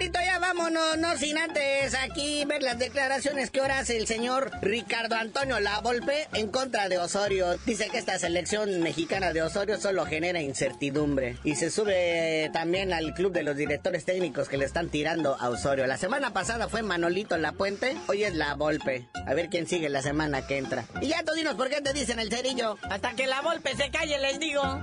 Ya 0.00 0.38
vámonos, 0.38 0.96
no 0.96 1.18
sin 1.18 1.36
antes 1.36 1.94
aquí 1.94 2.44
ver 2.46 2.62
las 2.62 2.78
declaraciones 2.78 3.50
que 3.50 3.60
ahora 3.60 3.80
hace 3.80 3.98
el 3.98 4.06
señor 4.06 4.50
Ricardo 4.62 5.14
Antonio 5.14 5.60
Lavolpe 5.60 6.26
en 6.32 6.48
contra 6.48 6.88
de 6.88 6.96
Osorio. 6.96 7.58
Dice 7.66 7.90
que 7.90 7.98
esta 7.98 8.18
selección 8.18 8.80
mexicana 8.80 9.34
de 9.34 9.42
Osorio 9.42 9.78
solo 9.78 10.06
genera 10.06 10.40
incertidumbre. 10.40 11.36
Y 11.44 11.56
se 11.56 11.70
sube 11.70 12.48
también 12.52 12.94
al 12.94 13.12
club 13.12 13.32
de 13.32 13.42
los 13.42 13.56
directores 13.56 14.06
técnicos 14.06 14.48
que 14.48 14.56
le 14.56 14.64
están 14.64 14.88
tirando 14.88 15.36
a 15.38 15.50
Osorio. 15.50 15.86
La 15.86 15.98
semana 15.98 16.32
pasada 16.32 16.68
fue 16.68 16.82
Manolito 16.82 17.36
La 17.36 17.52
Puente, 17.52 17.94
hoy 18.06 18.24
es 18.24 18.34
La 18.34 18.54
Volpe. 18.54 19.06
A 19.26 19.34
ver 19.34 19.50
quién 19.50 19.66
sigue 19.66 19.90
la 19.90 20.00
semana 20.00 20.46
que 20.46 20.56
entra. 20.56 20.86
Y 21.02 21.08
ya 21.08 21.22
tú 21.24 21.34
dinos 21.34 21.56
por 21.56 21.68
qué 21.68 21.82
te 21.82 21.92
dicen 21.92 22.20
el 22.20 22.30
cerillo. 22.30 22.78
Hasta 22.88 23.12
que 23.12 23.26
La 23.26 23.42
Volpe 23.42 23.76
se 23.76 23.90
calle, 23.90 24.18
les 24.18 24.40
digo. 24.40 24.62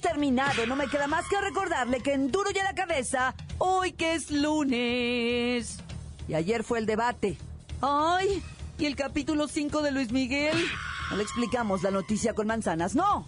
terminado. 0.00 0.66
No 0.66 0.76
me 0.76 0.88
queda 0.88 1.06
más 1.06 1.26
que 1.28 1.40
recordarle 1.40 2.00
que 2.00 2.12
en 2.12 2.30
Duro 2.30 2.50
y 2.54 2.58
a 2.58 2.64
la 2.64 2.74
cabeza, 2.74 3.34
hoy 3.58 3.92
que 3.92 4.14
es 4.14 4.30
lunes. 4.30 5.78
Y 6.28 6.34
ayer 6.34 6.62
fue 6.62 6.78
el 6.78 6.86
debate. 6.86 7.36
¡Ay! 7.80 8.42
¿Y 8.78 8.86
el 8.86 8.96
capítulo 8.96 9.48
5 9.48 9.82
de 9.82 9.92
Luis 9.92 10.12
Miguel? 10.12 10.56
No 11.10 11.16
le 11.16 11.22
explicamos 11.22 11.82
la 11.82 11.90
noticia 11.90 12.34
con 12.34 12.46
manzanas, 12.46 12.94
no. 12.94 13.26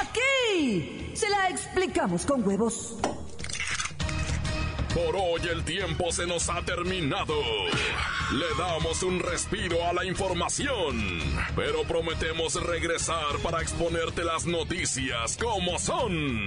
Aquí 0.00 1.12
se 1.14 1.28
la 1.28 1.48
explicamos 1.48 2.26
con 2.26 2.46
huevos. 2.46 2.96
Por 4.94 5.16
hoy 5.16 5.40
el 5.50 5.64
tiempo 5.64 6.12
se 6.12 6.24
nos 6.24 6.48
ha 6.48 6.62
terminado. 6.62 7.34
Le 8.32 8.46
damos 8.56 9.02
un 9.02 9.18
respiro 9.18 9.84
a 9.84 9.92
la 9.92 10.04
información, 10.04 11.20
pero 11.56 11.82
prometemos 11.82 12.54
regresar 12.64 13.38
para 13.42 13.60
exponerte 13.60 14.22
las 14.24 14.46
noticias 14.46 15.36
como 15.36 15.78
son. 15.80 16.46